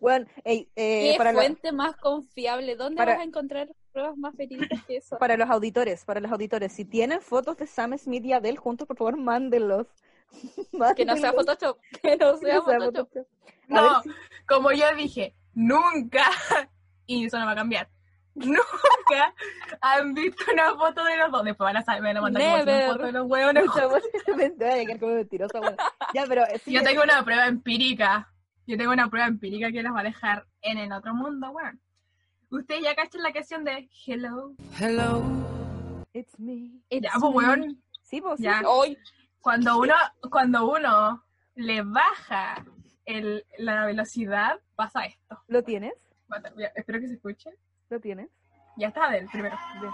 [0.00, 2.76] Bueno, ey, eh, ¿Qué para, lo- fuente más confiable?
[2.76, 5.18] ¿Dónde para- vas a encontrar pruebas más verídicas que eso?
[5.18, 8.86] para los auditores, para los auditores, si tienen fotos de Sam Smith y Adele juntos,
[8.86, 9.86] por favor, mándenlos.
[10.96, 11.34] Que no sea Mándenlos.
[11.34, 11.78] Photoshop.
[12.02, 13.08] Que no Que sea no sea Photoshop.
[13.08, 13.26] Photoshop.
[13.68, 14.10] No, si-
[14.46, 16.24] como yo dije, nunca,
[17.06, 17.88] y eso no va a cambiar,
[18.34, 19.34] nunca
[19.80, 21.44] han visto una foto de los dos.
[21.44, 23.64] Después van a saber, me van a mandar cien fotos de los hueones.
[23.66, 25.76] Mucha vaya a quedar como mentirosa, weón.
[26.14, 28.30] Ya, pero eh, sí, Yo tengo una prueba empírica.
[28.66, 31.80] Yo tengo una prueba empírica que los va a dejar en el otro mundo, weón.
[32.50, 34.54] Ustedes ya cachan la canción de Hello.
[36.12, 36.72] It's me.
[36.90, 37.82] ya, pues, weón.
[38.02, 38.44] Sí, pues sí.
[38.44, 38.62] Ya.
[38.66, 38.98] Hoy,
[39.40, 39.94] Cuando uno,
[40.30, 41.24] cuando uno
[41.54, 42.64] le baja
[43.04, 45.40] el, la velocidad, pasa esto.
[45.46, 45.94] ¿Lo tienes?
[46.74, 47.50] Espero que se escuche.
[47.88, 48.28] ¿Lo tienes?
[48.76, 49.56] Ya está del primero.
[49.80, 49.92] Bien.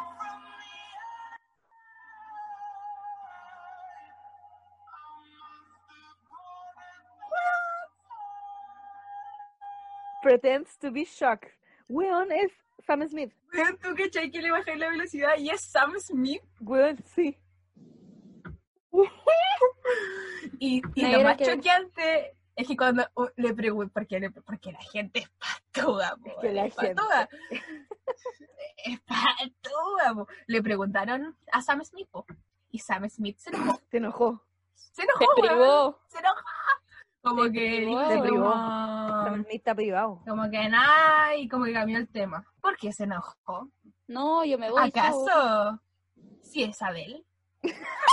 [10.22, 11.50] Pretends to be shocked.
[11.88, 12.52] Weón es
[12.87, 13.32] Sam Smith.
[13.52, 16.42] Weón, ¿Tú cachai que le bajé la velocidad y es Sam Smith?
[16.61, 17.37] Weón, sí.
[20.58, 24.80] Y, lo más que- choqueante es que cuando uh, le pregunto, porque, le- porque la
[24.80, 27.28] gente es patuda, po, que la es patuda.
[28.85, 30.28] es patuda, po.
[30.46, 32.26] Le preguntaron a Sam Smith, po,
[32.70, 33.80] y Sam Smith se enojó.
[33.90, 34.44] Se enojó.
[34.74, 36.40] Se enojó, se enojó.
[37.22, 37.87] Como Te que
[38.20, 38.50] privó.
[38.50, 40.22] como, está privado.
[40.26, 42.44] como que nada, y como que cambió el tema.
[42.61, 43.68] ¿Por qué se enojó?
[44.08, 44.88] No, yo me voy.
[44.88, 45.80] ¿Acaso?
[46.42, 47.24] Si es Adele.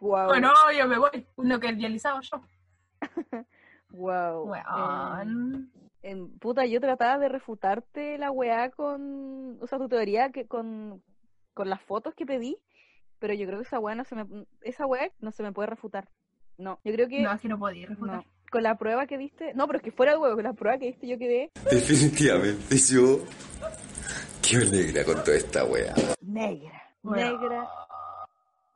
[0.00, 0.32] Wow.
[0.32, 1.26] O no, yo me voy.
[1.36, 2.42] Uno que idealizado yo.
[3.88, 4.50] Wow.
[4.50, 5.70] Weón.
[6.02, 10.46] Eh, em, puta, yo trataba de refutarte la weá con, o sea, tu teoría que
[10.46, 11.02] con,
[11.54, 12.58] con las fotos que pedí,
[13.18, 15.68] pero yo creo que esa weá no se me, esa weá no se me puede
[15.68, 16.08] refutar.
[16.58, 18.16] No, yo creo que No, es que no podía refutar.
[18.16, 18.24] no.
[18.50, 20.78] Con la prueba que diste, no, pero es que fuera el huevo, con la prueba
[20.78, 23.18] que diste yo quedé Definitivamente yo.
[24.40, 25.94] Qué negra con toda esta wea.
[26.20, 27.32] negra, Bueno.
[27.38, 27.68] negra,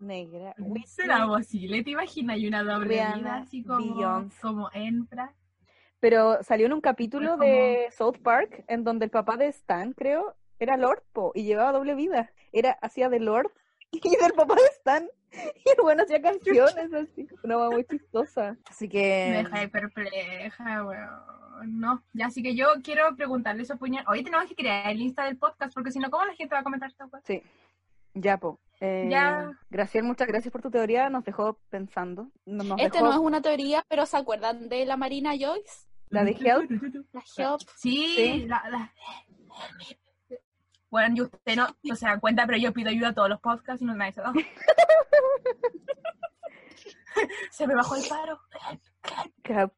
[0.01, 0.55] negra.
[0.87, 1.85] ¿Será posible?
[1.85, 2.39] ¿Te imaginas?
[2.39, 4.41] Y una doble Rihanna, vida así como, Beyoncé.
[4.41, 5.33] como entra.
[6.01, 9.93] Pero salió en un capítulo como- de South Park en donde el papá de Stan,
[9.93, 12.31] creo, era Lord Po y llevaba doble vida.
[12.53, 13.51] Era hacía de Lord
[13.93, 15.09] y del papá de Stan.
[15.33, 18.57] Y el bueno hacía canciones así, una hueá muy chistosa.
[18.69, 18.99] Así Me que
[19.45, 21.81] deja ahí perpleja, weón.
[21.81, 24.05] No, ya así que yo quiero preguntarle su opinión.
[24.09, 26.61] Hoy tenemos que crear el Insta del podcast, porque si no, ¿cómo la gente va
[26.61, 27.21] a comentar esta weá?
[27.25, 27.43] sí,
[28.15, 28.59] ya po.
[28.81, 29.51] Eh, Ya.
[29.69, 32.31] Graciel, muchas gracias por tu teoría, nos dejó pensando.
[32.47, 35.87] No- Nos Este dejó no es una teoría, pero ¿se acuerdan de la Marina Joyce?
[36.11, 36.71] la de Help.
[37.13, 37.61] La Help.
[37.77, 38.47] Sí, Sí.
[38.47, 38.93] La, la-
[40.91, 43.41] Bueno, y usted no, no se dan cuenta, pero yo pido ayuda a todos los
[43.41, 44.33] podcasts y no nadie se da.
[47.51, 48.41] se me bajó el paro.
[49.45, 49.73] Help.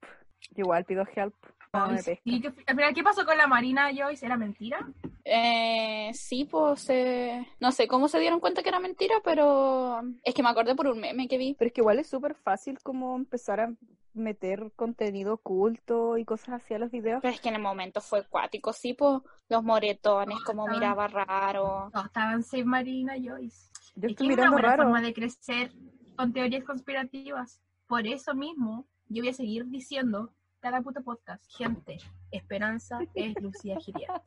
[0.56, 1.34] Igual pido help.
[1.72, 2.22] No Ay, me pesca.
[2.24, 4.26] sí, que- al final, ¿qué pasó con la Marina Joyce?
[4.26, 4.86] ¿Era mentira?
[5.24, 10.34] Eh, sí, pues eh, no sé cómo se dieron cuenta que era mentira, pero es
[10.34, 11.54] que me acordé por un meme que vi.
[11.58, 13.72] Pero es que igual es súper fácil como empezar a
[14.12, 17.20] meter contenido oculto y cosas así a los videos.
[17.22, 20.70] Pero es que en el momento fue cuático, sí, pues los moretones, como Ah.
[20.72, 21.90] miraba raro.
[21.94, 23.70] No, estaban Save Marina Joyce.
[23.96, 24.82] Yo Es estoy que es una mirando buena raro.
[24.84, 25.72] forma de crecer
[26.16, 27.60] con teorías conspirativas.
[27.86, 31.44] Por eso mismo, yo voy a seguir diciendo cada puto podcast.
[31.56, 31.98] Gente,
[32.30, 34.22] esperanza es Lucía Giriat.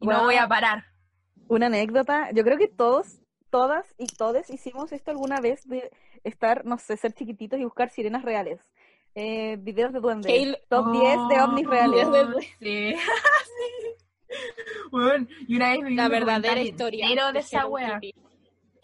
[0.00, 0.84] Y no voy a parar.
[1.48, 5.90] Una anécdota, yo creo que todos, todas y todes hicimos esto alguna vez de
[6.24, 8.60] estar, no sé, ser chiquititos y buscar sirenas reales.
[9.14, 10.30] Eh, videos de duendes.
[10.32, 12.08] Hail- Top 10 de ovnis reales.
[12.08, 13.00] videos de- Sí.
[14.28, 14.36] sí.
[14.90, 17.06] Bueno, y una vez La verdadera historia.
[17.06, 18.00] entero de esa wea.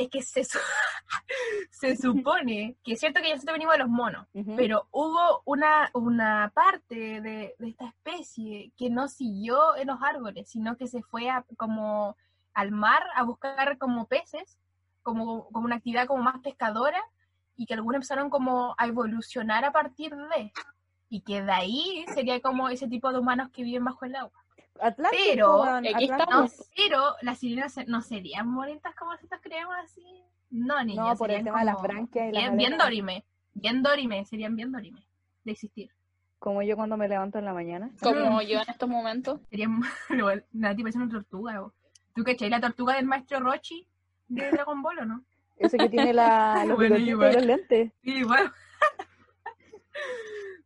[0.04, 0.58] Es que se, su-
[1.70, 6.50] se supone que es cierto que nosotros venimos de los monos, pero hubo una, una
[6.54, 11.28] parte de, de esta especie que no siguió en los árboles, sino que se fue
[11.30, 12.16] a, como
[12.54, 14.58] al mar a buscar como peces,
[15.02, 17.02] como, como una actividad como más pescadora,
[17.56, 20.52] y que algunos empezaron como a evolucionar a partir de,
[21.08, 24.41] y que de ahí sería como ese tipo de humanos que viven bajo el agua.
[24.83, 26.16] Atlántico, Pero- aquí Atlántico.
[26.16, 26.71] No, estamos.
[26.77, 30.05] pero las sirenas no serían bonitas como nosotros creemos así.
[30.51, 31.03] No, niña.
[31.03, 33.25] No, por el tema de las branquias y las bien, bien dorime.
[33.55, 35.05] Bien dorime, serían bien dorime
[35.45, 35.90] de existir.
[36.38, 37.90] Como yo cuando me levanto en la mañana.
[38.03, 39.40] Como yo en estos momentos.
[39.51, 41.62] Serían igual, nada, tipo es una tortuga.
[41.62, 41.73] o-
[42.14, 43.87] ¿Tú cachai la tortuga del maestro Rochi
[44.29, 45.25] de Dragon Ball o no?
[45.57, 47.33] Ese que tiene la, los Bueno, y igual.
[47.35, 47.92] los lentes.
[48.03, 48.53] Sí, igual.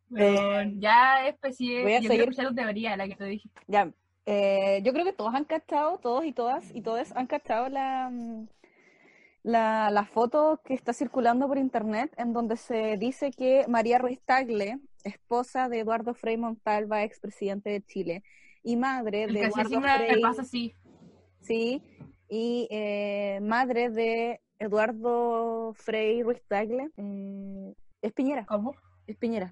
[0.09, 3.25] Bueno, ya especie, Eh, voy a yo seguir- quiero escuchar tu teoría, la que te
[3.25, 3.49] dije.
[3.67, 3.91] Ya,
[4.29, 8.09] eh, yo creo que todos han cachado, todos y todas, y todos han cachado la,
[8.11, 8.47] mm,
[9.43, 14.19] la, la foto que está circulando por internet en donde se dice que María Ruiz
[14.25, 18.23] Tagle, esposa de Eduardo Frei Montalva, expresidente de Chile,
[18.63, 20.75] y madre El de Eduardo Frei, pasa así.
[21.39, 21.81] sí,
[22.27, 28.45] y eh, madre de Eduardo Frei Ruiz Tagle, eh, es Piñera.
[28.45, 28.75] ¿Cómo?
[29.07, 29.49] Es Piñera.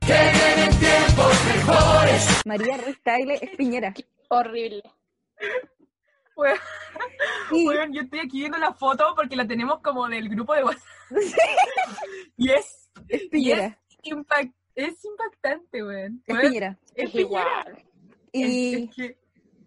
[2.46, 3.94] María Ruiz Tagle es Piñera.
[4.30, 4.84] Horrible.
[7.52, 10.84] Weón, yo estoy aquí viendo la foto porque la tenemos como del grupo de WhatsApp.
[12.38, 13.80] y es, Es y es, Piñera.
[14.04, 16.22] impact- es impactante, weón.
[16.28, 16.78] Es Piñera.
[16.96, 17.26] Es Piñera.
[17.28, 17.84] Igual.
[18.34, 19.18] Y, Es que-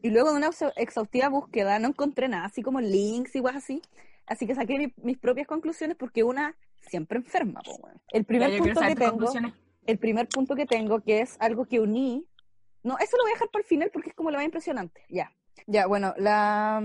[0.03, 3.81] y luego de una exhaustiva búsqueda no encontré nada, así como links y cosas así.
[4.27, 7.61] Así que saqué mi- mis propias conclusiones porque una siempre enferma.
[7.63, 8.01] po, weón.
[8.13, 9.55] El primer Ya, punto que tengo, conclusiones.
[9.89, 12.27] El primer punto que tengo, que es algo que uní.
[12.83, 15.03] No, eso lo voy a dejar para el final porque es como lo más impresionante.
[15.09, 15.33] Ya.
[15.67, 16.81] Ya, bueno, la,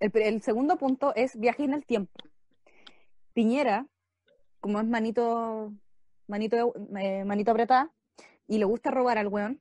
[0.00, 2.12] el, el segundo punto es viaje en el tiempo.
[3.32, 3.86] Piñera,
[4.60, 5.72] como es manito,
[6.26, 7.92] manito, eh, manito apretada,
[8.48, 9.60] y le gusta robar al weón,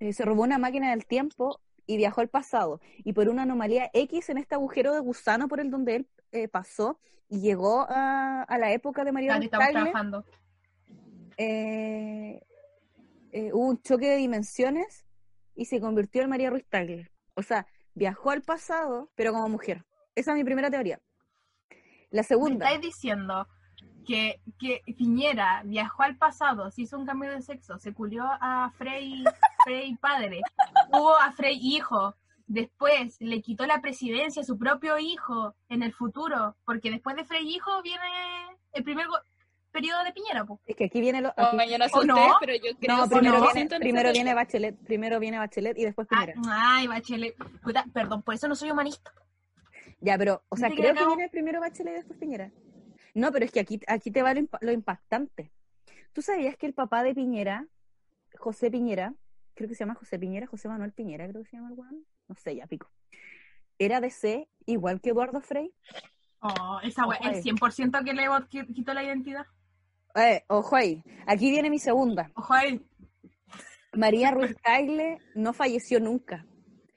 [0.00, 2.80] eh, se robó una máquina del tiempo y viajó al pasado.
[3.04, 6.48] Y por una anomalía X en este agujero de gusano por el donde él eh,
[6.48, 10.24] pasó y llegó a, a la época de María estamos Tagle, trabajando.
[11.36, 12.40] Eh,
[13.32, 15.04] eh, hubo un choque de dimensiones
[15.54, 17.10] y se convirtió en María Ruiz Tagle.
[17.34, 19.84] O sea, viajó al pasado, pero como mujer.
[20.14, 21.00] Esa es mi primera teoría.
[22.10, 23.48] La ¿Me segunda, estáis diciendo
[24.06, 28.70] que, que Piñera viajó al pasado, se hizo un cambio de sexo, se culió a
[28.76, 29.24] Frey,
[29.64, 30.40] Frey padre,
[30.92, 32.14] tuvo a Frey hijo,
[32.46, 37.24] después le quitó la presidencia a su propio hijo en el futuro, porque después de
[37.24, 38.04] Frey hijo viene
[38.72, 39.06] el primer
[39.74, 40.60] periodo de Piñera, po.
[40.64, 41.34] es que aquí viene lo.
[41.36, 41.52] Yo
[42.06, 43.52] no pero yo creo no, que primero, no.
[43.52, 44.34] viene, primero viene.
[44.34, 46.40] Bachelet, primero viene Bachelet y después Ah, Piñera.
[46.48, 47.34] ay, Bachelet.
[47.62, 49.12] Puta, perdón, por eso no soy humanista.
[50.00, 52.50] Ya, pero, o sea, ¿Viste que creo que viene primero Bachelet y después Piñera.
[53.14, 55.52] No, pero es que aquí, aquí te va lo, impa- lo impactante.
[56.12, 57.66] ¿Tú sabías que el papá de Piñera,
[58.38, 59.14] José Piñera,
[59.54, 62.04] creo que se llama José Piñera, José Manuel Piñera, creo que se llama el weón?
[62.28, 62.90] No sé, ya pico.
[63.78, 65.72] Era de C, igual que Eduardo Frey.
[66.40, 67.42] Oh, esa wea, Ojo el ahí.
[67.42, 68.26] 100% que le
[68.74, 69.46] quitó la identidad.
[70.14, 71.02] Eh, ojo ahí.
[71.26, 72.30] Aquí viene mi segunda.
[72.34, 72.80] Ojo ahí.
[73.92, 76.44] María Ruiz Tagle no falleció nunca.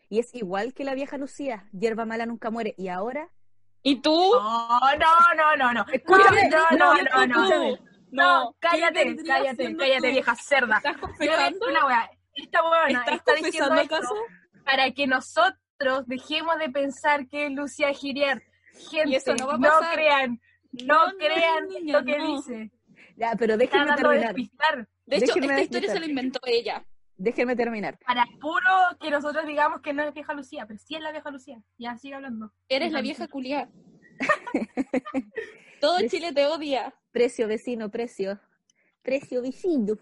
[0.09, 2.73] Y es igual que la vieja Lucía, hierba mala nunca muere.
[2.77, 3.29] Y ahora,
[3.83, 4.11] ¿Y tú?
[4.33, 5.85] No, no, no, no, no.
[5.91, 7.77] Escúchame, no, no, no, no, no.
[8.09, 10.11] No, ¿qué cállate, cállate, cállate, tú?
[10.13, 10.77] vieja cerda.
[10.77, 11.65] ¿Estás confesando?
[11.69, 12.09] una wea.
[12.33, 14.15] Esta weona ¿Estás está diciendo acaso?
[14.65, 18.43] para que nosotros dejemos de pensar que es Lucía Girier.
[18.89, 19.93] Gente, Y eso no va a no pasar.
[19.95, 20.41] crean,
[20.85, 22.35] no, No, no, crean niña, lo que no.
[22.37, 22.71] dice.
[23.17, 24.35] Ya, pero déjenme de terminar.
[25.05, 26.85] De hecho, Déjenme esta historia se la inventó ella.
[27.17, 27.97] Déjenme terminar.
[28.05, 31.31] Para puro que nosotros digamos que no es vieja Lucía, pero sí es la vieja
[31.31, 31.61] Lucía.
[31.77, 32.53] Ya sigue hablando.
[32.69, 33.69] Eres la vieja culiá.
[35.81, 36.93] Todo Chile te odia.
[37.11, 38.39] Precio, vecino, precio.
[39.01, 39.95] Precio, vecino.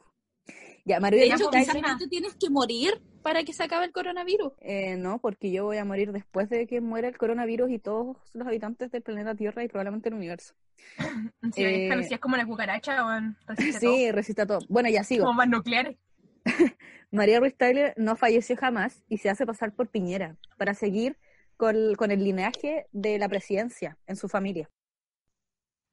[0.83, 3.91] Ya, María De hecho, quizás no te tienes que morir para que se acabe el
[3.91, 4.53] coronavirus.
[4.61, 8.17] Eh, no, porque yo voy a morir después de que muera el coronavirus y todos
[8.33, 10.53] los habitantes del planeta Tierra y probablemente el universo.
[11.55, 13.35] Sí, vieja Eh, es como la cucaracha, weón.
[13.47, 13.95] Resiste todo.
[13.95, 14.59] Sí, resista todo.
[14.69, 15.25] Bueno, ya sigo.
[15.25, 15.97] Como más nucleares.
[17.11, 21.17] María Ruiz Tagle no falleció jamás y se hace pasar por Piñera para seguir
[21.57, 24.69] con, con el linaje de la presidencia en su familia.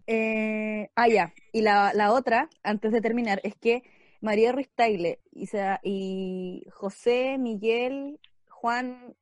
[0.07, 1.33] Eh, ah, ya.
[1.51, 3.85] Y la, la otra, antes de terminar, es que
[4.23, 5.47] María Ruiz Tagle y,
[5.83, 9.15] y José, Miguel, Juan,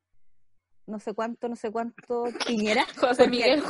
[0.87, 2.85] no sé cuánto, no sé cuánto, Piñera.
[2.97, 3.63] José porque- Miguel.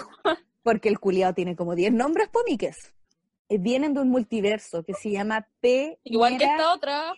[0.62, 2.92] Porque el culiao tiene como 10 nombres pomiques.
[3.48, 5.98] Eh, Vienen de un multiverso que se llama P.
[6.04, 7.14] Igual que esta otra.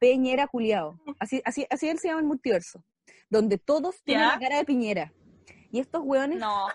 [0.00, 0.98] Peñera Culiao.
[1.20, 2.82] Así, así, así él se llama el multiverso.
[3.30, 5.12] Donde todos tienen la cara de Piñera.
[5.70, 6.66] Y estos hueones, No.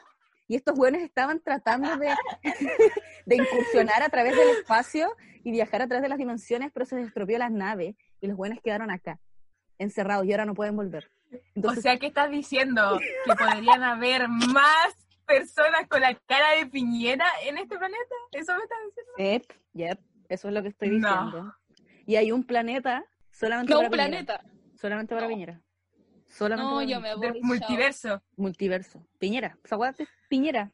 [0.52, 2.14] Y estos hueones estaban tratando de,
[3.26, 6.98] de incursionar a través del espacio y viajar a través de las dimensiones, pero se
[6.98, 9.18] les estropeó las naves y los hueones quedaron acá,
[9.78, 11.10] encerrados y ahora no pueden volver.
[11.56, 13.00] Entonces, o sea, ¿qué estás diciendo?
[13.26, 14.94] ¿Que podrían haber más
[15.26, 18.16] personas con la cara de Piñera en este planeta?
[18.34, 19.12] ¿Eso me estás diciendo?
[19.18, 21.08] yep, yep, eso es lo que estoy No.
[21.08, 21.56] diciendo.
[22.06, 24.10] Y hay un planeta solamente No para un Piñera.
[24.10, 24.44] planeta.
[24.76, 25.34] Solamente para No.
[25.34, 25.62] Piñera.
[26.32, 27.00] Solamente No, yo Piñera.
[27.02, 27.28] me voy.
[27.34, 27.42] Chao.
[27.44, 28.22] multiverso.
[28.38, 29.06] Multiverso.
[29.20, 29.58] Piñera.
[29.64, 30.72] ¿Se acuerdan de Piñera?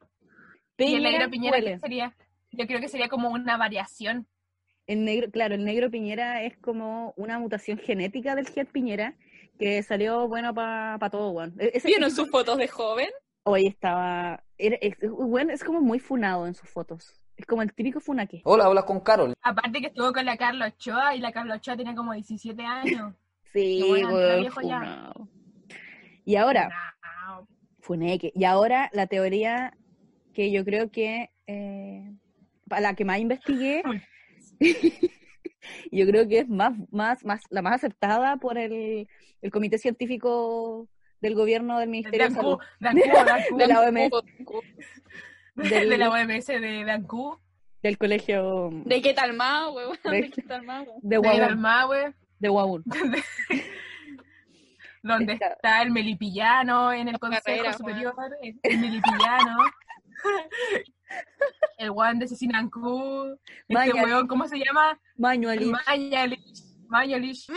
[0.77, 2.15] ¿Y el Piñera negro Piñera qué sería?
[2.51, 4.27] Yo creo que sería como una variación.
[4.85, 9.15] El negro, claro, el negro Piñera es como una mutación genética del gen Piñera
[9.59, 11.55] que salió bueno para todo, weón.
[11.59, 13.09] E- Ese, ¿Vieron sus fotos de joven?
[13.43, 14.43] Hoy estaba.
[14.57, 17.19] era- es, weón, es como muy funado en sus fotos.
[17.35, 18.41] Es como el típico funaque.
[18.45, 19.33] Hola, hablas con Carol.
[19.41, 23.13] Aparte que estuvo con la Carla Ochoa y la Carla Ochoa tenía como 17 años.
[23.53, 24.79] Sí, Qué bueno, weón, viejo ya.
[24.79, 25.29] funado.
[26.27, 26.69] Y ahora,
[27.79, 28.33] funeque.
[28.35, 29.77] Y ahora la teoría
[30.33, 31.29] que yo creo que.
[31.47, 32.11] Eh,
[32.67, 33.81] para la que más investigué.
[35.91, 39.07] yo creo que es más, más, más, la más aceptada por el,
[39.41, 40.89] el comité científico
[41.21, 42.57] del gobierno del Ministerio de Salud.
[42.81, 43.57] Dancú, Dancú, Dancú.
[43.57, 44.11] de la OMS.
[45.55, 47.37] de, del- la OMS de Dancú.
[47.81, 49.97] Del colegio ¿De qué tal más, weón?
[50.03, 51.39] De- ¿De qué tal más, de De Guaún.
[51.39, 52.83] Dalmahue, De Guaún.
[55.07, 59.57] Donde Está- está el melipillano en el Consejo carrera, Superior, el, el melipillano,
[61.77, 64.99] el guan de Cecinancú, este weón, ¿cómo se llama?
[65.17, 65.71] Mañuelis.
[65.87, 66.63] Mañalich.
[66.89, 67.47] Mañalich.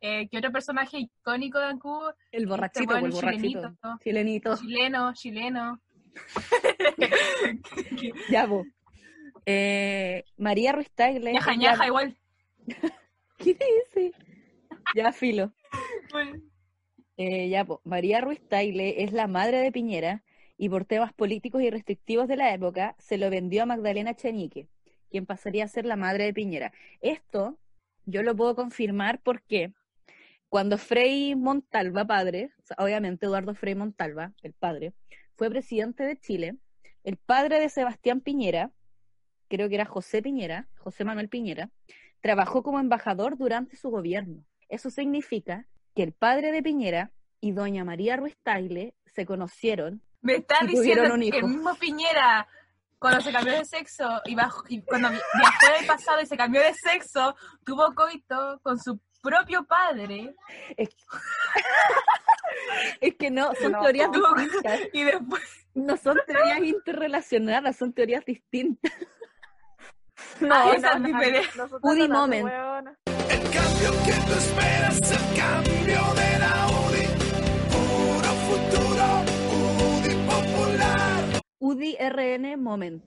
[0.00, 2.00] Eh, ¿Qué otro personaje icónico de Ancú?
[2.30, 3.74] El borrachito, Este el borrachito.
[4.02, 4.56] Chilenito.
[4.56, 5.80] Chileno, chileno.
[8.30, 8.64] Ya, po.
[9.46, 11.32] Eh, María Ruiz Tagle.
[11.32, 12.16] Ñaja, ñaja, la- igual.
[13.38, 14.12] ¿Qué dice?
[14.94, 15.52] Ya, filo.
[17.16, 17.80] Eh, ya, po.
[17.84, 20.22] María Ruiz Tagle es la madre de Piñera
[20.56, 24.68] y por temas políticos y restrictivos de la época se lo vendió a Magdalena Chenique,
[25.10, 26.72] quien pasaría a ser la madre de Piñera.
[27.00, 27.58] Esto
[28.04, 29.72] yo lo puedo confirmar porque
[30.48, 34.92] cuando Frei Montalva, padre, obviamente Eduardo Frei Montalva, el padre,
[35.34, 36.56] fue presidente de Chile,
[37.04, 38.70] el padre de Sebastián Piñera,
[39.48, 41.70] creo que era José Piñera, José Manuel Piñera,
[42.22, 44.42] trabajó como embajador durante su gobierno.
[44.70, 50.36] Eso significa que el padre de Piñera y doña María Ruiz Tagle se conocieron Me
[50.36, 52.46] estás Y diciendo un que el mismo Piñera,
[52.98, 56.36] cuando se cambió de sexo y, bajó- y cuando vi- viajó del pasado y se
[56.36, 60.34] cambió de sexo, tuvo coito con su propio padre
[60.76, 60.88] Es
[63.18, 63.80] que no, son No.
[63.82, 64.80] teorías distintas.
[64.92, 65.42] y después
[65.74, 68.92] No son teorías interrelacionadas, son teorías distintas.
[70.48, 71.70] no, esas diferencias.
[71.82, 72.48] Udi moment.
[73.30, 77.06] El cambio que tú esperas, el cambio de la UDI.
[77.72, 79.06] Puro futuro,
[80.00, 81.42] UDI popular.
[81.58, 83.04] UDI RN moment.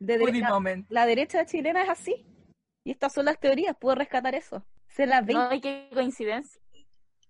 [0.00, 0.86] De Woody derecha- moment.
[0.90, 2.24] la derecha chilena es así.
[2.84, 4.64] Y estas son las teorías, puedo rescatar eso.
[4.88, 6.60] Se las vi No, y qué coincidencia.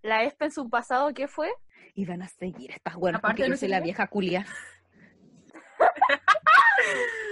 [0.02, 1.48] La ESPA en su pasado, ¿qué fue?
[1.94, 4.46] y van a seguir estas buenas Aparte porque de yo no soy la vieja culia.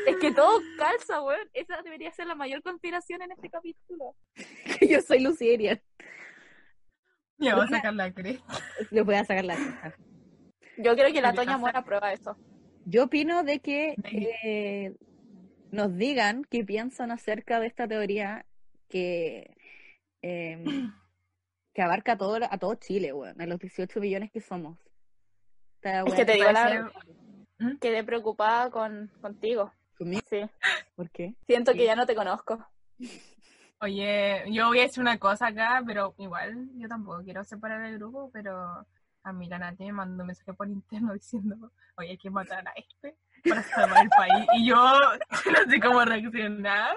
[0.06, 1.48] Es que todo calza, weón.
[1.52, 4.14] Esa debería ser la mayor conspiración en este capítulo.
[4.78, 5.80] que yo soy Lucieria.
[7.38, 8.54] Me voy a sacar la cresta.
[8.90, 9.94] Le voy a sacar la cresta.
[10.78, 11.58] Yo creo que la ¿Qué Toña?
[11.58, 12.36] Mora prueba eso.
[12.84, 13.94] Yo opino de que
[14.44, 14.94] eh,
[15.70, 18.46] nos digan qué piensan acerca de esta teoría
[18.88, 19.54] que,
[20.22, 20.62] eh,
[21.74, 24.78] que abarca a todo, a todo Chile, weón, a los 18 millones que somos.
[25.82, 27.78] Esta Es que te digo la Parece- verdad.
[27.80, 29.72] Quedé preocupada con, contigo.
[29.98, 30.22] ¿Conmigo?
[30.28, 30.40] Sí.
[30.94, 31.34] ¿Por qué?
[31.46, 31.78] Siento Sí.
[31.78, 32.58] que ya no te conozco.
[33.80, 37.98] Oye, yo voy a decir una cosa acá, pero igual yo tampoco quiero separar el
[37.98, 38.86] grupo, pero
[39.22, 42.66] a mí la Nati me mandó un mensaje por interno diciendo, oye, hay que matar
[42.66, 43.16] a este
[43.48, 44.46] para salvar el país.
[44.54, 44.76] Y yo
[45.64, 46.96] no sé cómo reaccionar.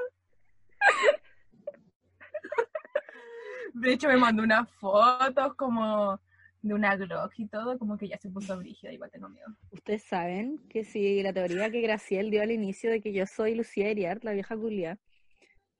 [3.74, 6.20] De hecho, me mandó unas fotos como
[6.62, 9.48] de una Glock y todo, como que ya se puso brígida, igual tengo miedo.
[9.72, 13.56] Ustedes saben que si la teoría que Graciel dio al inicio de que yo soy
[13.56, 14.98] Lucía Iriart, la vieja culia,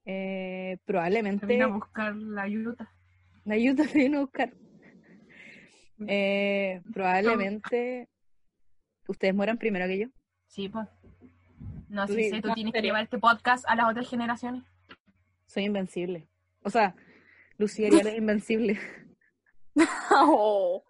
[0.06, 2.90] eh, Me probablemente vine a buscar la ayuda.
[3.44, 4.52] me ayuda a venir a buscar.
[6.06, 8.08] Eh, probablemente
[9.06, 10.08] ustedes mueran primero que yo.
[10.46, 10.88] Sí, pues.
[11.88, 14.64] No, sí sé, tú ¿en tienes que llevar este podcast a las otras generaciones.
[15.46, 16.28] Soy invencible.
[16.62, 16.94] O sea,
[17.58, 18.78] Lucía Iriart es invencible.
[20.10, 20.82] Oh,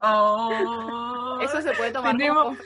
[0.00, 1.38] Oh.
[1.42, 2.56] eso se puede tomar Tenemos- como...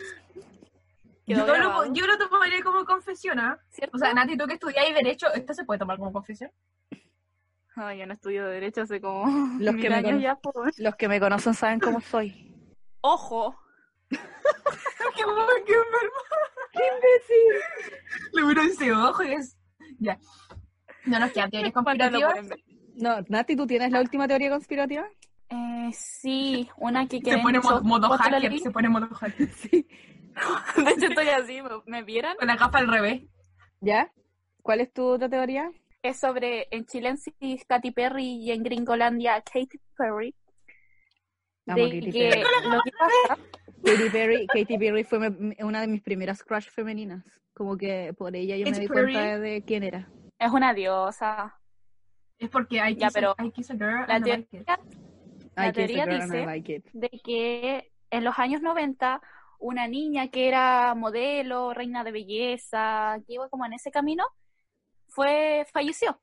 [1.27, 3.59] Yo lo, yo lo tomaría como confesión, ¿ah?
[3.93, 6.51] O sea, Nati, tú que estudiáis Derecho, ¿esto se puede tomar como confesión?
[7.77, 9.27] No, yo no estudio Derecho hace como
[9.59, 10.21] Los que me conocen.
[10.21, 10.79] ya, pues.
[10.79, 12.55] Los que me conocen saben cómo soy.
[13.03, 13.55] Ojo.
[14.11, 16.19] ¡Qué bueno, qué enfermo!
[18.33, 19.57] Le miro ese ojo y es...
[19.99, 20.19] Ya.
[21.05, 22.35] No nos quedan teorías conspirativas.
[22.97, 25.07] No, Nati, ¿tú tienes la última teoría conspirativa?
[25.51, 29.49] Eh, sí, una que Se pone modo, modo mucho la hacker, se pone modo hacker.
[29.55, 29.87] Sí.
[30.85, 32.37] De hecho, estoy así, ¿me, me vieran?
[32.37, 33.23] Con la gafa al revés.
[33.81, 34.13] ¿Ya?
[34.63, 35.71] ¿Cuál es tu otra teoría?
[36.03, 40.35] Es sobre en Chilensis Katy Perry y en Gringolandia Katy Perry.
[41.67, 42.43] Amo de Katy que Perry.
[42.71, 43.43] lo que pasa
[43.85, 47.25] Katy Perry, Katy Perry fue me- una de mis primeras crush femeninas.
[47.55, 49.13] Como que por ella yo me di Perry.
[49.13, 50.09] cuenta de quién era.
[50.39, 51.59] es una diosa.
[52.39, 54.79] Es porque hay Ya, kiss, pero a girl La and teoría
[55.63, 59.21] La I teoría dice- like de que en los años 90
[59.61, 64.25] una niña que era modelo, reina de belleza, que iba como en ese camino,
[65.09, 66.21] fue falleció.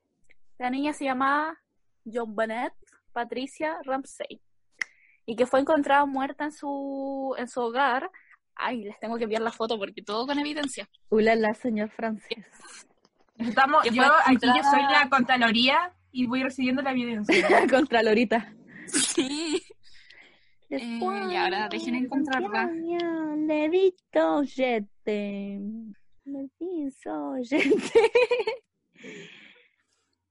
[0.57, 1.57] La niña se llamaba
[2.05, 2.73] John Bennett
[3.11, 4.41] Patricia Ramsey
[5.25, 8.09] y que fue encontrada muerta en su en su hogar.
[8.55, 10.87] Ay, les tengo que enviar la foto porque todo con evidencia.
[11.09, 12.45] Ulala, señor francés.
[13.37, 17.35] Estamos, yo aquí yo soy la Contraloría y voy recibiendo la evidencia.
[17.69, 18.01] Contra
[19.15, 19.61] Sí.
[20.69, 22.69] Eh, y ahora dejen encontrarla.
[23.37, 25.59] Le dito jete.
[26.25, 26.49] Le
[27.43, 28.11] jete.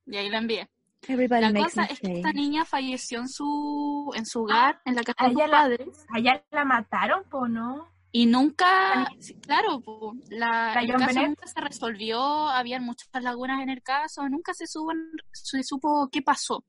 [0.07, 0.69] Y ahí la envié.
[1.07, 5.03] Everybody La cosa es que esta niña falleció en su, en su hogar, en la
[5.03, 6.07] casa de sus padres.
[6.09, 7.93] Allá la mataron, po, ¿no?
[8.11, 13.61] Y nunca, sí, claro, po, la, ¿La el caso nunca se resolvió, habían muchas lagunas
[13.61, 16.65] en el caso, nunca se, suben, se supo qué pasó.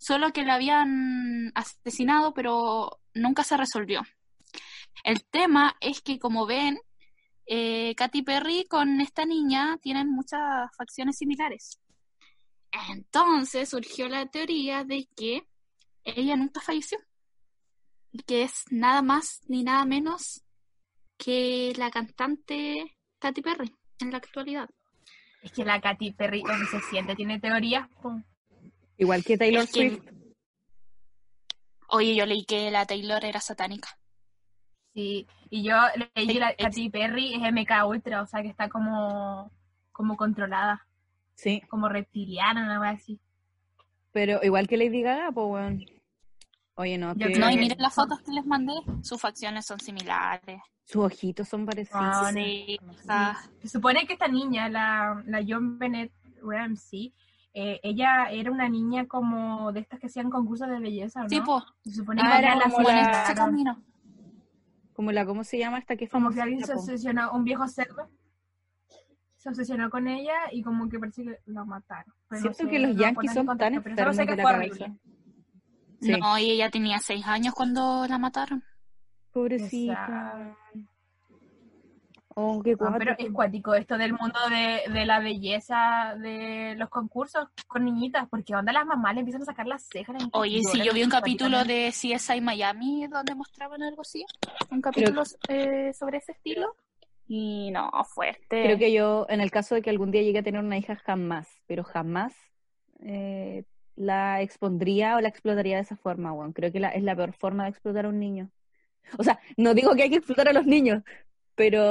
[0.00, 4.00] Solo que la habían asesinado, pero nunca se resolvió.
[5.04, 6.78] El tema es que, como ven,
[7.44, 11.78] eh, Katy Perry con esta niña tienen muchas facciones similares.
[12.88, 15.46] Entonces surgió la teoría de que
[16.04, 16.98] ella nunca falleció.
[18.10, 20.42] Y que es nada más ni nada menos
[21.18, 24.70] que la cantante Katy Perry en la actualidad.
[25.42, 28.22] Es que la Katy Perry, como se siente, tiene teorías, po.
[29.00, 30.04] Igual que Taylor Es que- Swift.
[31.88, 33.88] Oye, yo leí que la Taylor era satánica.
[34.94, 35.74] Sí, y yo
[36.14, 39.50] leí que la Katy Perry es MK Ultra, o sea que está como,
[39.92, 40.86] como controlada,
[41.34, 43.20] Sí, como reptiliana, una cosa así.
[44.12, 45.84] pero igual que Lady Gaga, pues weón.
[46.74, 49.20] Oye, no, Yo que creo No, y que- miren las fotos que les mandé, sus
[49.20, 50.60] facciones son similares.
[50.84, 52.00] sus ojitos son parecidos.
[52.02, 52.76] Ah, Sí,
[53.08, 57.14] ah, Se supone que esta niña, la, la John Bennett Ramsey,
[57.52, 61.28] eh, ella era una niña como de estas que hacían concursos de belleza, ¿no?
[61.28, 61.62] sí, po.
[61.84, 63.84] Se supone Ah, que era ella la como la- funaron, Ese camino.
[64.92, 67.66] Como la, ¿cómo se llama esta que es como que alguien se obsesionó, un viejo
[67.68, 68.08] cerdo,
[69.36, 72.12] se obsesionó con ella y como que parece que la mataron.
[72.28, 74.42] Pero no Siento sé, que los no yankees son tan contexto, enfermos que de la
[74.42, 74.86] cabeza.
[76.02, 76.12] Sí.
[76.20, 78.62] No, y ella tenía seis años cuando la mataron.
[79.32, 80.56] Pobrecita.
[82.42, 86.88] Oh, qué Ah, pero es cuático esto del mundo de, de la belleza, de los
[86.88, 90.14] concursos con niñitas, porque onda las mamás le empiezan a sacar las cejas.
[90.14, 94.24] las Oye, sí, yo vi un capítulo de CSI Miami donde mostraban algo así.
[94.70, 96.76] Un capítulo eh, sobre ese estilo.
[97.28, 98.62] Y no, fuerte.
[98.64, 100.96] Creo que yo, en el caso de que algún día llegue a tener una hija,
[100.96, 102.34] jamás, pero jamás
[103.00, 103.64] eh,
[103.96, 106.54] la expondría o la explotaría de esa forma, weón.
[106.54, 108.50] Creo que la, es la peor forma de explotar a un niño.
[109.18, 111.02] O sea, no digo que hay que explotar a los niños,
[111.54, 111.82] pero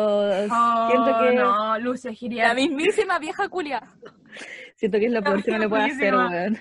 [0.51, 2.47] Oh, siento que no, Lucia Giriar.
[2.49, 3.81] La mismísima vieja culia.
[4.75, 6.57] siento que es lo peor que no le puede hacer, weón.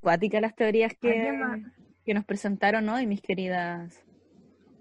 [0.00, 1.62] Cuática las teorías que,
[2.04, 4.02] que nos presentaron hoy, mis queridas.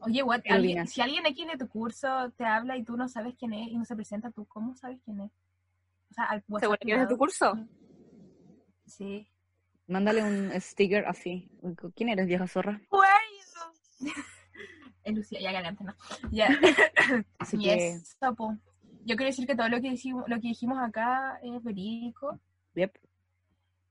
[0.02, 3.34] Oye, what, alguien- si alguien aquí de tu curso te habla y tú no sabes
[3.40, 5.32] quién es y no se presenta, ¿tú cómo sabes quién es?
[6.12, 7.58] O sea, al WhatsApp ¿Seguro que es de tu curso?
[8.86, 9.28] Sí.
[9.88, 11.50] Mándale un sticker así.
[11.96, 12.80] ¿Quién eres, vieja zorra?
[15.06, 15.94] Es Lucía, ya galante, ¿no?
[16.32, 16.48] Ya.
[17.40, 18.58] Así y que, eso, po.
[19.06, 22.40] Yo quiero decir que todo lo que, dijimos, lo que dijimos acá es verídico.
[22.74, 22.92] yep.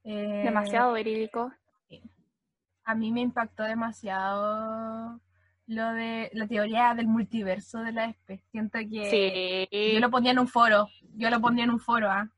[0.03, 1.51] Eh, Demasiado verídico.
[2.85, 5.19] A mí me impactó demasiado
[5.69, 8.43] lo de la teoría del multiverso de la SP.
[8.51, 9.93] Siento que Sí.
[9.95, 10.89] yo lo pondría en un foro.
[11.17, 12.29] Yo lo pondría en un foro, ¿ah?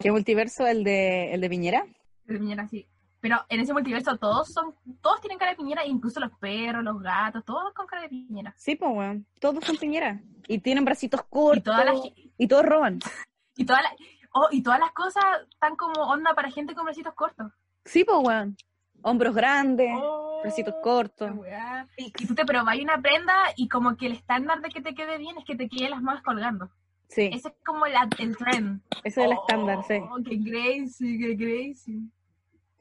[0.00, 0.66] ¿Qué multiverso?
[0.66, 1.86] ¿El de, el de Piñera?
[2.24, 2.86] De Piñera, sí.
[3.26, 7.02] Pero en ese multiverso todos son, todos tienen cara de Piñera, incluso los perros, los
[7.02, 8.54] gatos, todos con cara de Piñera.
[8.56, 9.26] Sí, pues, weón.
[9.40, 10.20] Todos son Piñera.
[10.46, 11.58] Y tienen bracitos cortos.
[11.58, 11.96] Y todas las,
[12.38, 13.00] y todos roban.
[13.56, 13.92] y todas las,
[14.32, 17.50] oh, y todas las cosas están como onda para gente con bracitos cortos.
[17.84, 18.56] Sí, pues, weón.
[19.02, 21.32] Hombros grandes, Oh, bracitos cortos.
[21.96, 24.94] Y, y tú te probáis una prenda y como que el estándar de que te
[24.94, 26.70] quede bien es que te queden las manos colgando.
[27.08, 28.82] Sí, Ese es como la- el trend.
[29.02, 30.00] ese es el Oh, estándar, sí.
[30.28, 32.10] Qué crazy, qué crazy.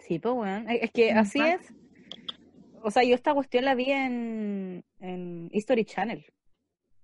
[0.08, 0.70] Sí, pues, weón.
[0.70, 1.74] Es que así es.
[2.84, 6.24] O sea, yo esta cuestión la vi en, en History Channel.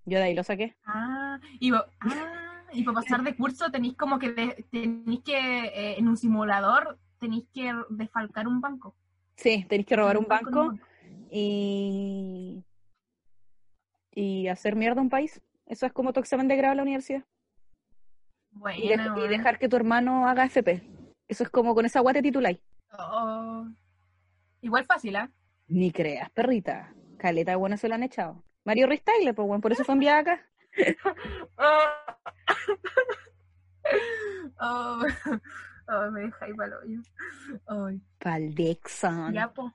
[0.06, 0.76] Yo de ahí lo saqué.
[0.86, 5.96] Ah, y, ah, y para pasar de curso tenéis como que de- tenéis que, eh,
[5.98, 8.96] en un simulador, tenéis que defalcar un banco.
[9.36, 10.78] Sí, tenéis que robar un Defalcar banco
[11.32, 12.64] y,
[14.14, 15.42] y hacer mierda a un país.
[15.66, 17.24] Eso es como tu examen de grado en la universidad.
[18.78, 20.84] Y, de- Bueno, y dejar que tu hermano haga FP.
[21.28, 22.60] Eso es como con esa guate tituláis.
[22.98, 23.68] Oh.
[24.62, 25.30] Igual fácil, ¿ah?
[25.68, 26.94] Ni creas, perrita.
[27.18, 28.44] Caleta de buenas se lo han echado.
[28.64, 30.48] Mario Ristaile, pues bueno, por eso fue enviada acá.
[34.60, 35.02] oh,
[35.88, 37.02] oh, me deja ahí para el hoyo.
[38.20, 39.34] Pal Dexon.
[39.34, 39.72] ya, pues.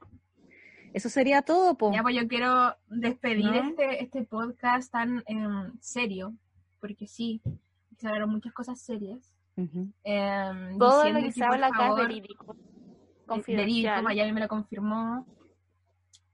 [0.93, 1.93] Eso sería todo, po.
[1.93, 3.55] Ya, pues yo quiero despedir ¿No?
[3.55, 6.35] este, este podcast tan em, serio,
[6.81, 7.43] porque sí,
[7.99, 9.35] se hablaron muchas cosas serias.
[9.57, 12.57] Em, Todo lo que se habla acá es favor, verídico.
[13.47, 14.03] Verídico.
[14.03, 15.27] Miami me lo confirmó.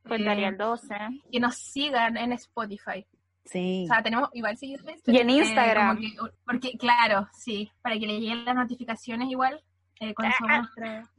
[0.06, 0.94] Con Eh, Dariel 12.
[1.30, 3.06] que nos sigan en Spotify.
[3.44, 3.84] Sí.
[3.84, 5.00] O sea, tenemos igual seguidores.
[5.06, 5.96] Y en eh, Instagram.
[5.96, 9.62] como que- porque, claro, sí, para que le lleguen las notificaciones igual.
[10.00, 11.10] eh, cuando Ah, subamos nuestra-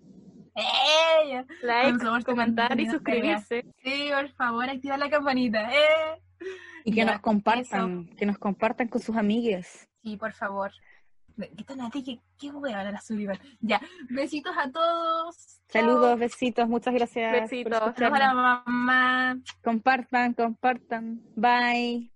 [0.55, 1.45] ¡Eh!
[1.61, 3.65] Like, comentar y suscribirse.
[3.82, 5.71] Sí, por favor, activar la campanita.
[5.71, 6.21] ¡Eh!
[6.84, 9.88] Y que Ya, nos compartan, que nos compartan con sus amigues.
[10.03, 10.71] Sí, por favor.
[11.38, 12.03] ¿Qué tal a ti?
[12.03, 13.39] ¿Qué, qué hueá la Sullivan?
[13.59, 15.59] Ya, besitos a todos.
[15.69, 15.81] Chao.
[15.81, 17.31] Saludos, besitos, muchas gracias.
[17.31, 17.79] Besitos.
[17.95, 19.38] Saludos a la mamá.
[19.63, 21.21] Compartan, compartan.
[21.36, 22.11] Bye.